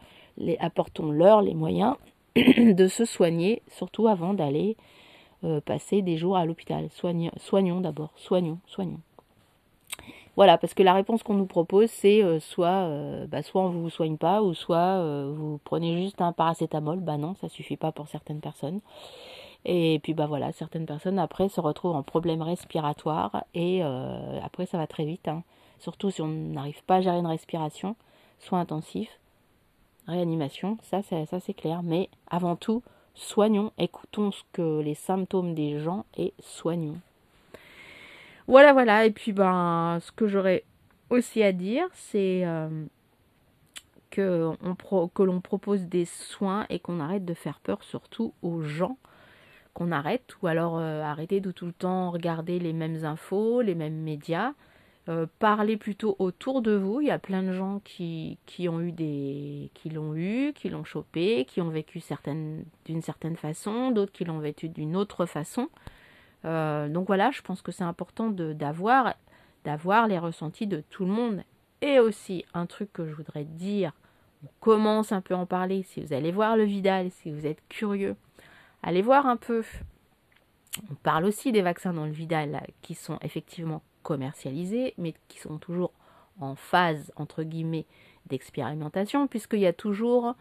apportons-leur 0.60 1.42
les 1.42 1.54
moyens 1.54 1.96
de 2.36 2.86
se 2.86 3.04
soigner, 3.04 3.60
surtout 3.68 4.06
avant 4.06 4.34
d'aller 4.34 4.76
euh, 5.42 5.60
passer 5.60 6.00
des 6.00 6.16
jours 6.16 6.36
à 6.36 6.46
l'hôpital. 6.46 6.88
soignons 6.90 7.80
d'abord, 7.80 8.12
soignons, 8.14 8.58
soignons. 8.66 9.00
Voilà, 10.36 10.58
parce 10.58 10.74
que 10.74 10.84
la 10.84 10.94
réponse 10.94 11.24
qu'on 11.24 11.34
nous 11.34 11.46
propose, 11.46 11.90
c'est 11.90 12.22
euh, 12.22 12.38
soit, 12.38 12.86
euh, 12.88 13.26
bah, 13.26 13.42
soit 13.42 13.62
on 13.62 13.70
ne 13.70 13.78
vous 13.78 13.90
soigne 13.90 14.16
pas, 14.16 14.42
ou 14.42 14.54
soit 14.54 15.02
vous 15.32 15.58
prenez 15.64 16.00
juste 16.00 16.22
un 16.22 16.32
paracétamol. 16.32 17.00
Bah 17.00 17.18
non, 17.18 17.34
ça 17.40 17.48
suffit 17.48 17.76
pas 17.76 17.90
pour 17.90 18.06
certaines 18.06 18.40
personnes. 18.40 18.80
Et 19.64 19.98
puis 20.04 20.14
bah 20.14 20.26
voilà, 20.26 20.52
certaines 20.52 20.86
personnes 20.86 21.18
après 21.18 21.48
se 21.48 21.60
retrouvent 21.60 21.96
en 21.96 22.04
problème 22.04 22.42
respiratoire 22.42 23.44
et 23.54 23.82
après 23.82 24.66
ça 24.66 24.78
va 24.78 24.86
très 24.86 25.04
vite. 25.04 25.26
Hein 25.26 25.42
surtout 25.84 26.10
si 26.10 26.22
on 26.22 26.28
n'arrive 26.28 26.82
pas 26.84 26.96
à 26.96 27.00
gérer 27.02 27.18
une 27.18 27.26
respiration, 27.26 27.94
soins 28.38 28.60
intensifs, 28.60 29.20
réanimation, 30.08 30.78
ça 30.82 31.02
c'est, 31.02 31.26
ça 31.26 31.40
c'est 31.40 31.52
clair. 31.52 31.82
Mais 31.82 32.08
avant 32.26 32.56
tout, 32.56 32.82
soignons, 33.14 33.70
écoutons 33.76 34.32
ce 34.32 34.42
que 34.52 34.80
les 34.80 34.94
symptômes 34.94 35.54
des 35.54 35.78
gens 35.78 36.06
et 36.16 36.32
soignons. 36.40 36.98
Voilà, 38.48 38.72
voilà. 38.72 39.04
Et 39.04 39.10
puis 39.10 39.32
ben, 39.32 39.98
ce 40.00 40.10
que 40.10 40.26
j'aurais 40.26 40.64
aussi 41.10 41.42
à 41.42 41.52
dire, 41.52 41.86
c'est 41.92 42.46
euh, 42.46 42.86
que, 44.10 44.52
que 45.14 45.22
l'on 45.22 45.40
propose 45.42 45.82
des 45.82 46.06
soins 46.06 46.64
et 46.70 46.78
qu'on 46.78 46.98
arrête 46.98 47.26
de 47.26 47.34
faire 47.34 47.60
peur 47.60 47.82
surtout 47.82 48.32
aux 48.42 48.62
gens 48.62 48.96
qu'on 49.74 49.92
arrête 49.92 50.36
ou 50.40 50.46
alors 50.46 50.78
euh, 50.78 51.02
arrêter 51.02 51.40
de 51.40 51.50
tout 51.50 51.66
le 51.66 51.72
temps 51.72 52.10
regarder 52.10 52.58
les 52.58 52.72
mêmes 52.72 53.04
infos, 53.04 53.60
les 53.60 53.74
mêmes 53.74 54.00
médias 54.02 54.52
euh, 55.08 55.26
parlez 55.38 55.76
plutôt 55.76 56.16
autour 56.18 56.62
de 56.62 56.72
vous. 56.72 57.00
Il 57.00 57.08
y 57.08 57.10
a 57.10 57.18
plein 57.18 57.42
de 57.42 57.52
gens 57.52 57.80
qui, 57.84 58.38
qui 58.46 58.68
ont 58.68 58.80
eu 58.80 58.92
des. 58.92 59.70
qui 59.74 59.90
l'ont 59.90 60.14
eu, 60.14 60.52
qui 60.54 60.70
l'ont 60.70 60.84
chopé, 60.84 61.44
qui 61.44 61.60
ont 61.60 61.68
vécu 61.68 62.02
d'une 62.86 63.02
certaine 63.02 63.36
façon, 63.36 63.90
d'autres 63.90 64.12
qui 64.12 64.24
l'ont 64.24 64.38
vécu 64.38 64.68
d'une 64.68 64.96
autre 64.96 65.26
façon. 65.26 65.68
Euh, 66.46 66.88
donc 66.88 67.06
voilà, 67.06 67.30
je 67.30 67.42
pense 67.42 67.60
que 67.62 67.72
c'est 67.72 67.84
important 67.84 68.30
d'avoir 68.30 69.14
d'avoir 69.64 70.08
les 70.08 70.18
ressentis 70.18 70.66
de 70.66 70.82
tout 70.90 71.04
le 71.04 71.12
monde. 71.12 71.42
Et 71.82 71.98
aussi, 71.98 72.44
un 72.54 72.66
truc 72.66 72.92
que 72.92 73.06
je 73.06 73.14
voudrais 73.14 73.44
dire, 73.44 73.92
on 74.42 74.48
commence 74.60 75.12
un 75.12 75.20
peu 75.20 75.34
à 75.34 75.38
en 75.38 75.46
parler, 75.46 75.82
si 75.82 76.02
vous 76.02 76.12
allez 76.14 76.32
voir 76.32 76.56
le 76.56 76.64
Vidal, 76.64 77.10
si 77.10 77.30
vous 77.30 77.46
êtes 77.46 77.62
curieux, 77.68 78.16
allez 78.82 79.02
voir 79.02 79.26
un 79.26 79.36
peu. 79.36 79.62
On 80.90 80.94
parle 80.94 81.24
aussi 81.26 81.52
des 81.52 81.62
vaccins 81.62 81.92
dans 81.92 82.06
le 82.06 82.12
Vidal 82.12 82.66
qui 82.82 82.94
sont 82.94 83.18
effectivement 83.22 83.82
commercialisés, 84.04 84.94
mais 84.98 85.14
qui 85.26 85.40
sont 85.40 85.58
toujours 85.58 85.90
en 86.40 86.54
phase, 86.54 87.12
entre 87.16 87.42
guillemets, 87.42 87.86
d'expérimentation, 88.26 89.26
puisqu'il 89.26 89.60
y 89.60 89.66
a 89.66 89.72
toujours 89.72 90.36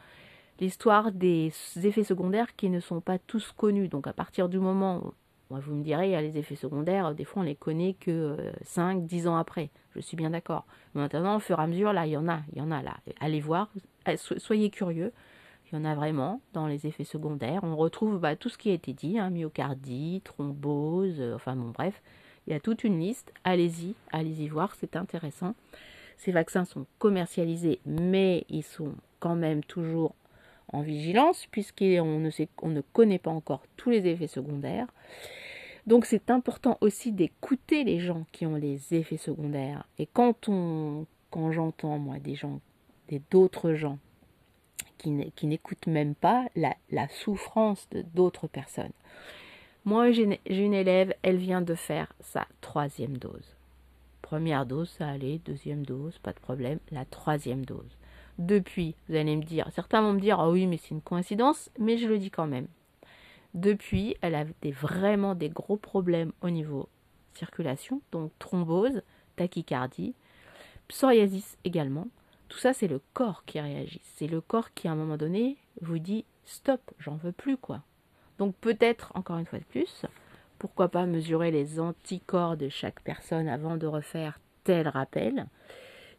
l'histoire 0.60 1.12
des 1.12 1.52
effets 1.84 2.04
secondaires 2.04 2.56
qui 2.56 2.70
ne 2.70 2.80
sont 2.80 3.02
pas 3.02 3.18
tous 3.18 3.52
connus. 3.52 3.88
Donc 3.88 4.06
à 4.06 4.14
partir 4.14 4.50
du 4.50 4.60
moment 4.60 5.02
où 5.04 5.14
vous 5.50 5.76
me 5.76 5.84
direz, 5.84 6.08
il 6.08 6.12
y 6.12 6.16
a 6.16 6.22
les 6.22 6.38
effets 6.38 6.56
secondaires, 6.56 7.14
des 7.14 7.26
fois 7.26 7.42
on 7.42 7.46
les 7.46 7.56
connaît 7.56 7.94
que 7.94 8.38
5, 8.64 8.98
euh, 8.98 9.00
10 9.02 9.28
ans 9.28 9.38
après. 9.38 9.70
Je 9.96 10.02
suis 10.02 10.18
bien 10.18 10.32
d'accord. 10.32 10.66
Maintenant, 10.96 11.36
au 11.36 11.40
fur 11.40 11.60
et 11.60 11.62
à 11.62 11.68
mesure, 11.68 11.94
là, 11.94 12.08
il 12.08 12.12
y 12.12 12.18
en 12.18 12.28
a, 12.28 12.40
il 12.52 12.58
y 12.58 12.62
en 12.62 12.72
a 12.72 12.82
là. 12.82 12.98
Allez 13.20 13.42
voir, 13.42 13.70
soyez 14.18 14.70
curieux. 14.70 15.12
Il 15.72 15.76
y 15.76 15.80
en 15.80 15.86
a 15.86 15.96
vraiment 15.96 16.42
dans 16.54 16.68
les 16.68 16.86
effets 16.86 17.04
secondaires. 17.04 17.64
On 17.64 17.76
retrouve 17.76 18.20
bah, 18.20 18.36
tout 18.36 18.50
ce 18.50 18.58
qui 18.58 18.70
a 18.70 18.74
été 18.74 18.94
dit, 18.94 19.18
hein, 19.18 19.30
myocardie, 19.30 20.22
thrombose, 20.24 21.20
euh, 21.20 21.36
enfin 21.36 21.56
bon 21.56 21.70
bref, 21.70 22.02
il 22.48 22.54
y 22.54 22.56
a 22.56 22.60
toute 22.60 22.84
une 22.84 23.00
liste. 23.00 23.34
Allez-y, 23.44 23.96
allez-y 24.12 24.48
voir, 24.48 24.76
c'est 24.76 24.96
intéressant. 24.96 25.56
Ces 26.18 26.32
vaccins 26.32 26.66
sont 26.66 26.86
commercialisés, 27.00 27.80
mais 27.86 28.46
ils 28.50 28.64
sont 28.64 28.94
quand 29.20 29.36
même 29.36 29.64
toujours 29.64 30.16
en 30.72 30.82
vigilance, 30.82 31.46
puisqu'on 31.52 32.20
ne, 32.20 32.30
on 32.62 32.70
ne 32.70 32.82
connaît 32.82 33.20
pas 33.20 33.32
encore 33.32 33.64
tous 33.78 33.90
les 33.90 34.08
effets 34.08 34.28
secondaires. 34.28 34.88
Donc 35.86 36.06
c'est 36.06 36.30
important 36.30 36.78
aussi 36.82 37.12
d'écouter 37.12 37.84
les 37.84 38.00
gens 38.00 38.26
qui 38.32 38.46
ont 38.46 38.56
les 38.56 38.94
effets 38.94 39.18
secondaires. 39.18 39.86
Et 39.98 40.06
quand 40.06 40.48
on 40.48 41.06
quand 41.30 41.52
j'entends 41.52 41.98
moi 41.98 42.20
des 42.20 42.36
gens 42.36 42.62
d'autres 43.32 43.74
gens 43.74 43.98
qui 44.98 45.12
n'écoutent 45.48 45.88
même 45.88 46.16
pas 46.16 46.46
la, 46.56 46.76
la 46.92 47.10
souffrance 47.10 47.88
d'autres 48.14 48.48
personnes. 48.48 48.94
Moi, 49.86 50.12
j'ai 50.12 50.38
une 50.48 50.74
élève, 50.74 51.14
elle 51.24 51.36
vient 51.36 51.62
de 51.62 51.76
faire 51.76 52.14
sa 52.22 52.48
troisième 52.62 53.18
dose. 53.18 53.58
Première 54.22 54.66
dose, 54.66 54.90
ça 54.90 55.10
allait, 55.10 55.40
deuxième 55.40 55.86
dose, 55.86 56.18
pas 56.20 56.32
de 56.32 56.40
problème, 56.40 56.80
la 56.92 57.04
troisième 57.04 57.66
dose. 57.66 57.98
Depuis, 58.38 58.96
vous 59.08 59.16
allez 59.16 59.36
me 59.36 59.44
dire, 59.44 59.68
certains 59.76 60.02
vont 60.02 60.14
me 60.14 60.22
dire, 60.22 60.40
ah 60.40 60.50
oui, 60.50 60.68
mais 60.68 60.78
c'est 60.78 60.92
une 60.92 61.02
coïncidence, 61.02 61.70
mais 61.78 61.98
je 61.98 62.08
le 62.08 62.18
dis 62.18 62.32
quand 62.32 62.48
même. 62.48 62.68
Depuis, 63.54 64.16
elle 64.22 64.36
a 64.36 64.46
vraiment 64.72 65.36
des 65.36 65.50
gros 65.50 65.78
problèmes 65.78 66.32
au 66.42 66.50
niveau 66.50 66.88
circulation, 67.34 68.02
donc 68.14 68.32
thrombose, 68.40 69.02
tachycardie, 69.36 70.16
psoriasis 70.88 71.58
également. 71.66 72.08
Tout 72.48 72.58
ça, 72.58 72.72
c'est 72.72 72.88
le 72.88 73.02
corps 73.14 73.44
qui 73.46 73.60
réagit. 73.60 74.02
C'est 74.16 74.28
le 74.28 74.40
corps 74.40 74.74
qui, 74.74 74.88
à 74.88 74.94
un 74.94 74.96
moment 74.96 75.18
donné, 75.18 75.58
vous 75.82 76.00
dit 76.00 76.24
stop, 76.46 76.80
j'en 77.00 77.16
veux 77.18 77.34
plus, 77.34 77.58
quoi. 77.58 77.82
Donc 78.40 78.56
peut-être, 78.56 79.12
encore 79.16 79.38
une 79.38 79.46
fois 79.46 79.60
de 79.60 79.66
plus, 79.66 80.06
pourquoi 80.60 80.90
pas 80.90 81.06
mesurer 81.06 81.52
les 81.52 81.80
anticorps 81.80 82.58
de 82.58 82.70
chaque 82.70 83.02
personne 83.02 83.48
avant 83.48 83.78
de 83.78 83.88
refaire 83.88 84.40
tel 84.64 84.88
rappel. 84.88 85.48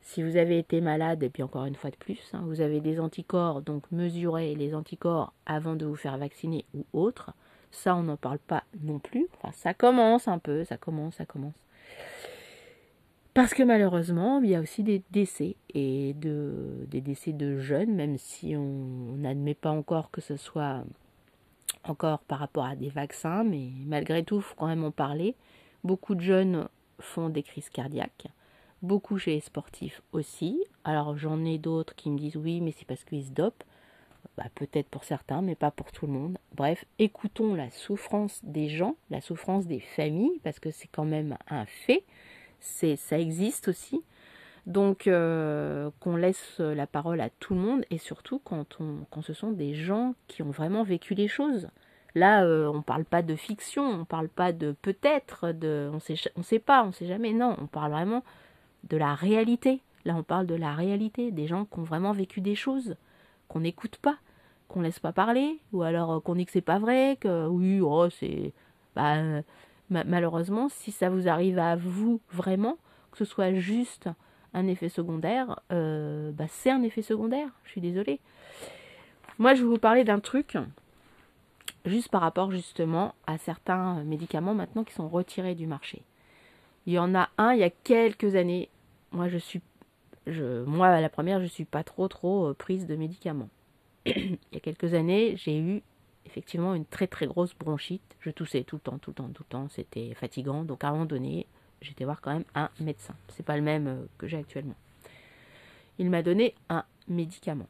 Si 0.03 0.23
vous 0.23 0.37
avez 0.37 0.59
été 0.59 0.83
malade, 0.83 1.23
et 1.23 1.31
puis 1.31 1.43
encore 1.43 1.65
une 1.65 1.77
fois 1.77 1.91
de 1.91 1.97
plus, 1.97 2.21
hein, 2.35 2.43
vous 2.45 2.61
avez 2.61 2.81
des 2.81 3.01
anticorps, 3.01 3.63
donc 3.63 3.91
mesurez 3.91 4.55
les 4.55 4.75
anticorps 4.75 5.33
avant 5.47 5.77
de 5.77 5.87
vous 5.87 5.97
faire 5.97 6.19
vacciner 6.19 6.67
ou 6.75 6.85
autre. 6.93 7.33
Ça, 7.71 7.97
on 7.97 8.03
n'en 8.03 8.19
parle 8.19 8.39
pas 8.39 8.65
non 8.83 8.99
plus. 8.99 9.27
Ça 9.53 9.73
commence 9.73 10.29
un 10.29 10.39
peu, 10.39 10.63
ça 10.65 10.77
commence, 10.77 11.15
ça 11.15 11.25
commence. 11.25 11.55
Parce 13.33 13.55
que 13.55 13.63
malheureusement, 13.63 14.41
il 14.43 14.51
y 14.51 14.55
a 14.55 14.61
aussi 14.61 14.85
des 14.85 15.03
décès, 15.11 15.57
et 15.73 16.13
de, 16.15 16.87
des 16.89 17.01
décès 17.01 17.33
de 17.33 17.59
jeunes, 17.59 17.95
même 17.95 18.19
si 18.19 18.55
on 18.57 19.17
n'admet 19.17 19.55
pas 19.55 19.71
encore 19.71 20.11
que 20.11 20.21
ce 20.21 20.37
soit 20.37 20.85
encore 21.89 22.21
par 22.21 22.39
rapport 22.39 22.65
à 22.65 22.77
des 22.77 22.89
vaccins, 22.89 23.45
mais 23.45 23.71
malgré 23.87 24.25
tout, 24.25 24.37
il 24.37 24.43
faut 24.43 24.55
quand 24.57 24.67
même 24.67 24.85
en 24.85 24.91
parler. 24.91 25.35
Beaucoup 25.83 26.15
de 26.15 26.21
jeunes 26.21 26.69
font 26.99 27.29
des 27.29 27.43
crises 27.43 27.69
cardiaques, 27.69 28.27
beaucoup 28.83 29.19
chez 29.19 29.35
les 29.35 29.41
sportifs 29.41 30.03
aussi. 30.13 30.63
Alors 30.85 31.17
j'en 31.17 31.45
ai 31.45 31.59
d'autres 31.59 31.95
qui 31.95 32.11
me 32.11 32.19
disent 32.19 32.37
oui, 32.37 32.61
mais 32.61 32.73
c'est 32.73 32.87
parce 32.87 33.05
qu'ils 33.05 33.25
se 33.25 33.31
dopent. 33.31 33.65
Bah, 34.37 34.45
peut-être 34.55 34.89
pour 34.89 35.05
certains, 35.05 35.43
mais 35.43 35.55
pas 35.55 35.71
pour 35.71 35.93
tout 35.93 36.07
le 36.07 36.13
monde. 36.13 36.39
Bref, 36.55 36.85
écoutons 36.99 37.55
la 37.55 37.71
souffrance 37.71 38.41
des 38.43 38.69
gens, 38.69 38.97
la 39.11 39.21
souffrance 39.21 39.67
des 39.67 39.81
familles, 39.81 40.41
parce 40.43 40.59
que 40.59 40.71
c'est 40.71 40.89
quand 40.89 41.05
même 41.05 41.37
un 41.49 41.67
fait 41.67 42.05
ça 42.65 43.19
existe 43.19 43.69
aussi. 43.69 44.03
Donc 44.67 45.07
euh, 45.07 45.91
qu'on 46.01 46.17
laisse 46.17 46.59
la 46.59 46.87
parole 46.87 47.21
à 47.21 47.29
tout 47.29 47.55
le 47.55 47.61
monde 47.61 47.85
et 47.91 47.99
surtout 47.99 48.39
quand, 48.39 48.81
on, 48.81 49.05
quand 49.11 49.23
ce 49.23 49.35
sont 49.35 49.51
des 49.51 49.75
gens 49.75 50.15
qui 50.27 50.43
ont 50.43 50.51
vraiment 50.51 50.83
vécu 50.83 51.15
les 51.15 51.29
choses. 51.29 51.69
Là, 52.15 52.45
euh, 52.45 52.69
on 52.69 52.79
ne 52.79 52.83
parle 52.83 53.05
pas 53.05 53.23
de 53.23 53.35
fiction, 53.35 53.83
on 53.83 53.99
ne 53.99 54.05
parle 54.05 54.29
pas 54.29 54.53
de 54.53 54.73
peut-être, 54.83 55.51
de 55.51 55.91
on 55.93 55.99
sait, 55.99 56.15
on 56.37 56.43
sait 56.43 56.61
pas, 56.61 56.85
on 56.85 56.93
sait 56.93 57.07
jamais. 57.07 57.33
Non, 57.33 57.57
on 57.61 57.67
parle 57.67 57.91
vraiment 57.91 58.23
de 58.85 58.97
la 58.97 59.15
réalité. 59.15 59.83
Là, 60.05 60.15
on 60.17 60.23
parle 60.23 60.47
de 60.47 60.55
la 60.55 60.75
réalité, 60.75 61.33
des 61.33 61.47
gens 61.47 61.65
qui 61.65 61.79
ont 61.81 61.83
vraiment 61.83 62.13
vécu 62.13 62.41
des 62.41 62.55
choses, 62.55 62.97
qu'on 63.49 63.61
n'écoute 63.61 63.97
pas, 63.97 64.17
qu'on 64.69 64.83
laisse 64.83 65.01
pas 65.01 65.13
parler, 65.13 65.59
ou 65.73 65.83
alors 65.83 66.13
euh, 66.13 66.21
qu'on 66.21 66.37
dit 66.37 66.47
que 66.47 66.53
c'est 66.53 66.61
pas 66.61 66.79
vrai, 66.79 67.19
que 67.21 67.47
oui, 67.49 67.81
oh, 67.81 68.09
c'est. 68.11 68.53
Bah, 68.95 69.17
malheureusement, 69.91 70.69
si 70.69 70.93
ça 70.93 71.11
vous 71.11 71.29
arrive 71.29 71.59
à 71.59 71.75
vous 71.75 72.21
vraiment, 72.31 72.79
que 73.11 73.19
ce 73.19 73.25
soit 73.25 73.55
juste 73.55 74.09
un 74.55 74.67
effet 74.69 74.89
secondaire, 74.89 75.61
euh, 75.73 76.31
bah, 76.33 76.47
c'est 76.49 76.71
un 76.71 76.83
effet 76.83 77.03
secondaire. 77.03 77.49
Je 77.65 77.71
suis 77.73 77.81
désolée. 77.81 78.21
Moi, 79.39 79.55
je 79.55 79.63
vais 79.63 79.69
vous 79.69 79.79
parler 79.79 80.05
d'un 80.05 80.21
truc, 80.21 80.57
juste 81.85 82.09
par 82.09 82.21
rapport 82.21 82.51
justement 82.51 83.15
à 83.27 83.37
certains 83.37 84.03
médicaments 84.05 84.55
maintenant 84.55 84.85
qui 84.85 84.95
sont 84.95 85.09
retirés 85.09 85.57
du 85.57 85.67
marché. 85.67 86.03
Il 86.87 86.93
y 86.93 86.99
en 86.99 87.15
a 87.15 87.29
un 87.37 87.53
il 87.53 87.61
y 87.61 87.65
a 87.65 87.71
quelques 87.71 88.37
années. 88.37 88.69
Moi, 89.11 89.29
je 89.29 89.39
suis, 89.39 89.61
je, 90.27 90.63
moi 90.65 91.01
la 91.01 91.09
première, 91.09 91.41
je 91.41 91.47
suis 91.47 91.65
pas 91.65 91.83
trop 91.83 92.09
trop 92.09 92.51
euh, 92.51 92.55
prise 92.55 92.87
de 92.87 92.95
médicaments. 92.95 93.49
il 94.07 94.39
y 94.53 94.57
a 94.57 94.61
quelques 94.61 94.95
années, 94.95 95.37
j'ai 95.37 95.59
eu 95.59 95.83
effectivement 96.27 96.75
une 96.75 96.85
très 96.85 97.07
très 97.07 97.27
grosse 97.27 97.55
bronchite. 97.55 98.17
Je 98.21 98.31
toussais 98.31 98.63
tout 98.63 98.77
le 98.77 98.81
temps, 98.81 98.99
tout 98.99 99.11
le 99.11 99.15
temps, 99.15 99.29
tout 99.29 99.43
le 99.43 99.51
temps. 99.51 99.69
C'était 99.71 100.15
fatigant. 100.15 100.63
Donc 100.63 100.85
à 100.85 100.89
un 100.89 100.93
moment 100.93 101.07
donné, 101.07 101.47
j'étais 101.85 102.05
voir 102.05 102.21
quand 102.21 102.33
même 102.33 102.45
un 102.55 102.71
médecin. 102.81 103.15
C'est 103.29 103.45
pas 103.45 103.57
le 103.57 103.63
même 103.63 103.87
euh, 103.87 104.05
que 104.19 104.27
j'ai 104.27 104.39
actuellement. 104.39 104.75
Il 105.99 106.11
m'a 106.11 106.23
donné 106.23 106.55
un 106.69 106.85
médicament. 107.09 107.69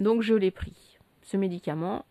Donc 0.00 0.22
je 0.22 0.34
l'ai 0.34 0.50
pris. 0.50 0.98
Ce 1.22 1.36
médicament, 1.36 2.04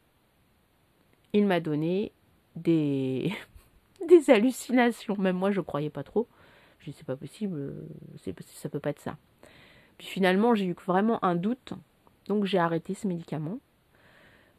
il 1.34 1.45
m'a 1.45 1.60
donné 1.60 2.12
des 2.56 3.34
des 4.08 4.30
hallucinations. 4.30 5.17
Même 5.17 5.38
moi, 5.38 5.52
je 5.52 5.60
ne 5.60 5.65
croyais 5.65 5.89
pas 5.89 6.04
trop. 6.04 6.28
Je 6.80 6.89
dis 6.89 6.95
c'est 6.97 7.06
pas 7.06 7.15
possible, 7.15 7.58
euh, 7.58 8.34
ça 8.56 8.69
peut 8.69 8.80
pas 8.80 8.89
être 8.89 9.02
ça. 9.02 9.17
Puis 9.97 10.08
finalement, 10.08 10.56
j'ai 10.56 10.65
eu 10.65 10.76
vraiment 10.86 11.24
un 11.24 11.36
doute. 11.36 11.74
Donc 12.28 12.45
j'ai 12.45 12.58
arrêté 12.58 12.93
ce 12.95 13.08
médicament. 13.08 13.60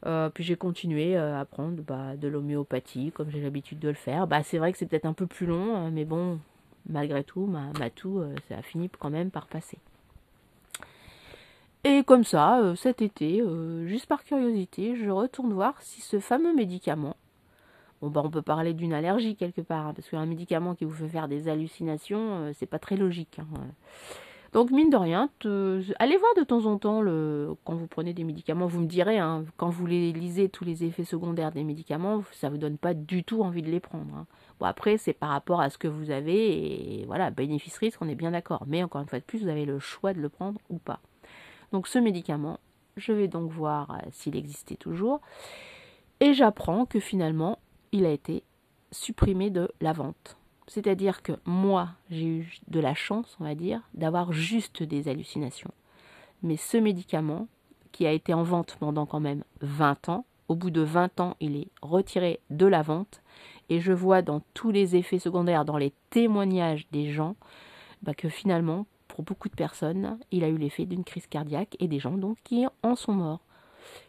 Euh, 0.04 0.30
puis 0.30 0.42
j'ai 0.42 0.56
continué 0.56 1.16
euh, 1.16 1.38
à 1.38 1.44
prendre 1.44 1.80
bah, 1.82 2.16
de 2.16 2.26
l'homéopathie, 2.26 3.12
comme 3.12 3.30
j'ai 3.30 3.40
l'habitude 3.40 3.78
de 3.78 3.88
le 3.88 3.94
faire. 3.94 4.26
Bah, 4.26 4.42
c'est 4.42 4.58
vrai 4.58 4.72
que 4.72 4.78
c'est 4.78 4.86
peut-être 4.86 5.06
un 5.06 5.12
peu 5.12 5.26
plus 5.26 5.46
long, 5.46 5.76
euh, 5.76 5.90
mais 5.92 6.04
bon, 6.04 6.40
malgré 6.88 7.22
tout, 7.22 7.46
ma, 7.46 7.90
toux, 7.90 8.22
ça 8.48 8.58
a 8.58 8.62
fini 8.62 8.90
quand 8.98 9.10
même 9.10 9.30
par 9.30 9.46
passer. 9.46 9.78
Et 11.84 12.02
comme 12.04 12.24
ça, 12.24 12.74
cet 12.76 13.02
été, 13.02 13.42
juste 13.86 14.06
par 14.06 14.22
curiosité, 14.22 14.94
je 14.94 15.10
retourne 15.10 15.52
voir 15.52 15.80
si 15.82 16.00
ce 16.00 16.20
fameux 16.20 16.54
médicament, 16.54 17.16
bon 18.00 18.08
bah 18.08 18.22
on 18.24 18.30
peut 18.30 18.42
parler 18.42 18.72
d'une 18.72 18.92
allergie 18.92 19.34
quelque 19.34 19.62
part, 19.62 19.88
hein, 19.88 19.92
parce 19.94 20.08
qu'un 20.08 20.26
médicament 20.26 20.76
qui 20.76 20.84
vous 20.84 20.92
fait 20.92 21.08
faire 21.08 21.26
des 21.26 21.48
hallucinations, 21.48 22.52
c'est 22.54 22.66
pas 22.66 22.78
très 22.78 22.96
logique. 22.96 23.40
Hein, 23.40 23.46
donc 24.52 24.70
mine 24.70 24.90
de 24.90 24.96
rien, 24.96 25.30
allez 25.98 26.16
voir 26.16 26.34
de 26.36 26.42
temps 26.42 26.66
en 26.66 26.76
temps 26.78 27.00
quand 27.64 27.74
vous 27.74 27.86
prenez 27.86 28.12
des 28.12 28.24
médicaments, 28.24 28.66
vous 28.66 28.80
me 28.80 28.86
direz, 28.86 29.18
hein, 29.18 29.44
quand 29.56 29.70
vous 29.70 29.86
les 29.86 30.12
lisez 30.12 30.48
tous 30.48 30.64
les 30.64 30.84
effets 30.84 31.04
secondaires 31.04 31.52
des 31.52 31.64
médicaments, 31.64 32.22
ça 32.32 32.48
ne 32.48 32.52
vous 32.52 32.58
donne 32.58 32.76
pas 32.76 32.92
du 32.92 33.24
tout 33.24 33.42
envie 33.42 33.62
de 33.62 33.70
les 33.70 33.80
prendre. 33.80 34.14
Hein. 34.14 34.26
Bon 34.60 34.66
après 34.66 34.98
c'est 34.98 35.14
par 35.14 35.30
rapport 35.30 35.60
à 35.60 35.70
ce 35.70 35.78
que 35.78 35.88
vous 35.88 36.10
avez 36.10 37.00
et 37.00 37.06
voilà, 37.06 37.30
bénéfice-risque, 37.30 38.00
on 38.02 38.08
est 38.08 38.14
bien 38.14 38.32
d'accord. 38.32 38.64
Mais 38.66 38.82
encore 38.82 39.00
une 39.00 39.08
fois 39.08 39.20
de 39.20 39.24
plus, 39.24 39.42
vous 39.42 39.48
avez 39.48 39.64
le 39.64 39.78
choix 39.78 40.12
de 40.12 40.20
le 40.20 40.28
prendre 40.28 40.60
ou 40.68 40.78
pas. 40.78 41.00
Donc 41.72 41.88
ce 41.88 41.98
médicament, 41.98 42.60
je 42.96 43.12
vais 43.12 43.28
donc 43.28 43.50
voir 43.50 43.90
euh, 43.90 44.08
s'il 44.10 44.36
existait 44.36 44.76
toujours. 44.76 45.20
Et 46.20 46.34
j'apprends 46.34 46.84
que 46.84 47.00
finalement, 47.00 47.58
il 47.90 48.04
a 48.04 48.10
été 48.10 48.44
supprimé 48.90 49.50
de 49.50 49.70
la 49.80 49.92
vente. 49.92 50.36
C'est-à-dire 50.66 51.22
que 51.22 51.32
moi, 51.44 51.90
j'ai 52.10 52.26
eu 52.26 52.60
de 52.68 52.80
la 52.80 52.94
chance, 52.94 53.36
on 53.40 53.44
va 53.44 53.54
dire, 53.54 53.80
d'avoir 53.94 54.32
juste 54.32 54.82
des 54.82 55.08
hallucinations. 55.08 55.72
Mais 56.42 56.56
ce 56.56 56.76
médicament, 56.76 57.48
qui 57.92 58.06
a 58.06 58.12
été 58.12 58.34
en 58.34 58.42
vente 58.42 58.76
pendant 58.80 59.06
quand 59.06 59.20
même 59.20 59.44
20 59.60 60.08
ans, 60.08 60.24
au 60.48 60.54
bout 60.54 60.70
de 60.70 60.80
20 60.80 61.20
ans, 61.20 61.36
il 61.40 61.56
est 61.56 61.68
retiré 61.82 62.40
de 62.50 62.66
la 62.66 62.82
vente. 62.82 63.22
Et 63.68 63.80
je 63.80 63.92
vois 63.92 64.22
dans 64.22 64.42
tous 64.54 64.70
les 64.70 64.96
effets 64.96 65.18
secondaires, 65.18 65.64
dans 65.64 65.76
les 65.78 65.92
témoignages 66.10 66.86
des 66.90 67.12
gens, 67.12 67.36
bah, 68.02 68.14
que 68.14 68.28
finalement, 68.28 68.86
pour 69.08 69.24
beaucoup 69.24 69.48
de 69.48 69.54
personnes, 69.54 70.18
il 70.30 70.42
a 70.42 70.48
eu 70.48 70.56
l'effet 70.56 70.86
d'une 70.86 71.04
crise 71.04 71.26
cardiaque 71.26 71.76
et 71.80 71.88
des 71.88 71.98
gens 71.98 72.16
donc 72.16 72.38
qui 72.44 72.66
en 72.82 72.96
sont 72.96 73.12
morts. 73.12 73.40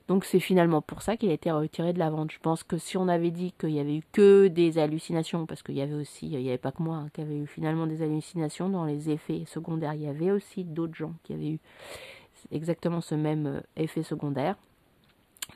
Donc 0.07 0.25
c'est 0.25 0.39
finalement 0.39 0.81
pour 0.81 1.01
ça 1.01 1.17
qu'il 1.17 1.29
a 1.29 1.33
été 1.33 1.51
retiré 1.51 1.93
de 1.93 1.99
la 1.99 2.09
vente. 2.09 2.31
Je 2.31 2.39
pense 2.39 2.63
que 2.63 2.77
si 2.77 2.97
on 2.97 3.07
avait 3.07 3.31
dit 3.31 3.53
qu'il 3.57 3.71
y 3.71 3.79
avait 3.79 3.97
eu 3.97 4.03
que 4.11 4.47
des 4.47 4.77
hallucinations, 4.77 5.45
parce 5.45 5.63
qu'il 5.63 5.75
y 5.75 5.81
avait 5.81 5.93
aussi, 5.93 6.27
il 6.27 6.37
n'y 6.37 6.49
avait 6.49 6.57
pas 6.57 6.71
que 6.71 6.83
moi 6.83 6.97
hein, 6.97 7.09
qui 7.13 7.21
avait 7.21 7.37
eu 7.37 7.47
finalement 7.47 7.87
des 7.87 8.01
hallucinations 8.01 8.69
dans 8.69 8.85
les 8.85 9.09
effets 9.09 9.43
secondaires, 9.47 9.93
il 9.93 10.01
y 10.01 10.07
avait 10.07 10.31
aussi 10.31 10.63
d'autres 10.63 10.95
gens 10.95 11.13
qui 11.23 11.33
avaient 11.33 11.51
eu 11.51 11.59
exactement 12.51 13.01
ce 13.01 13.15
même 13.15 13.47
euh, 13.47 13.61
effet 13.75 14.03
secondaire. 14.03 14.55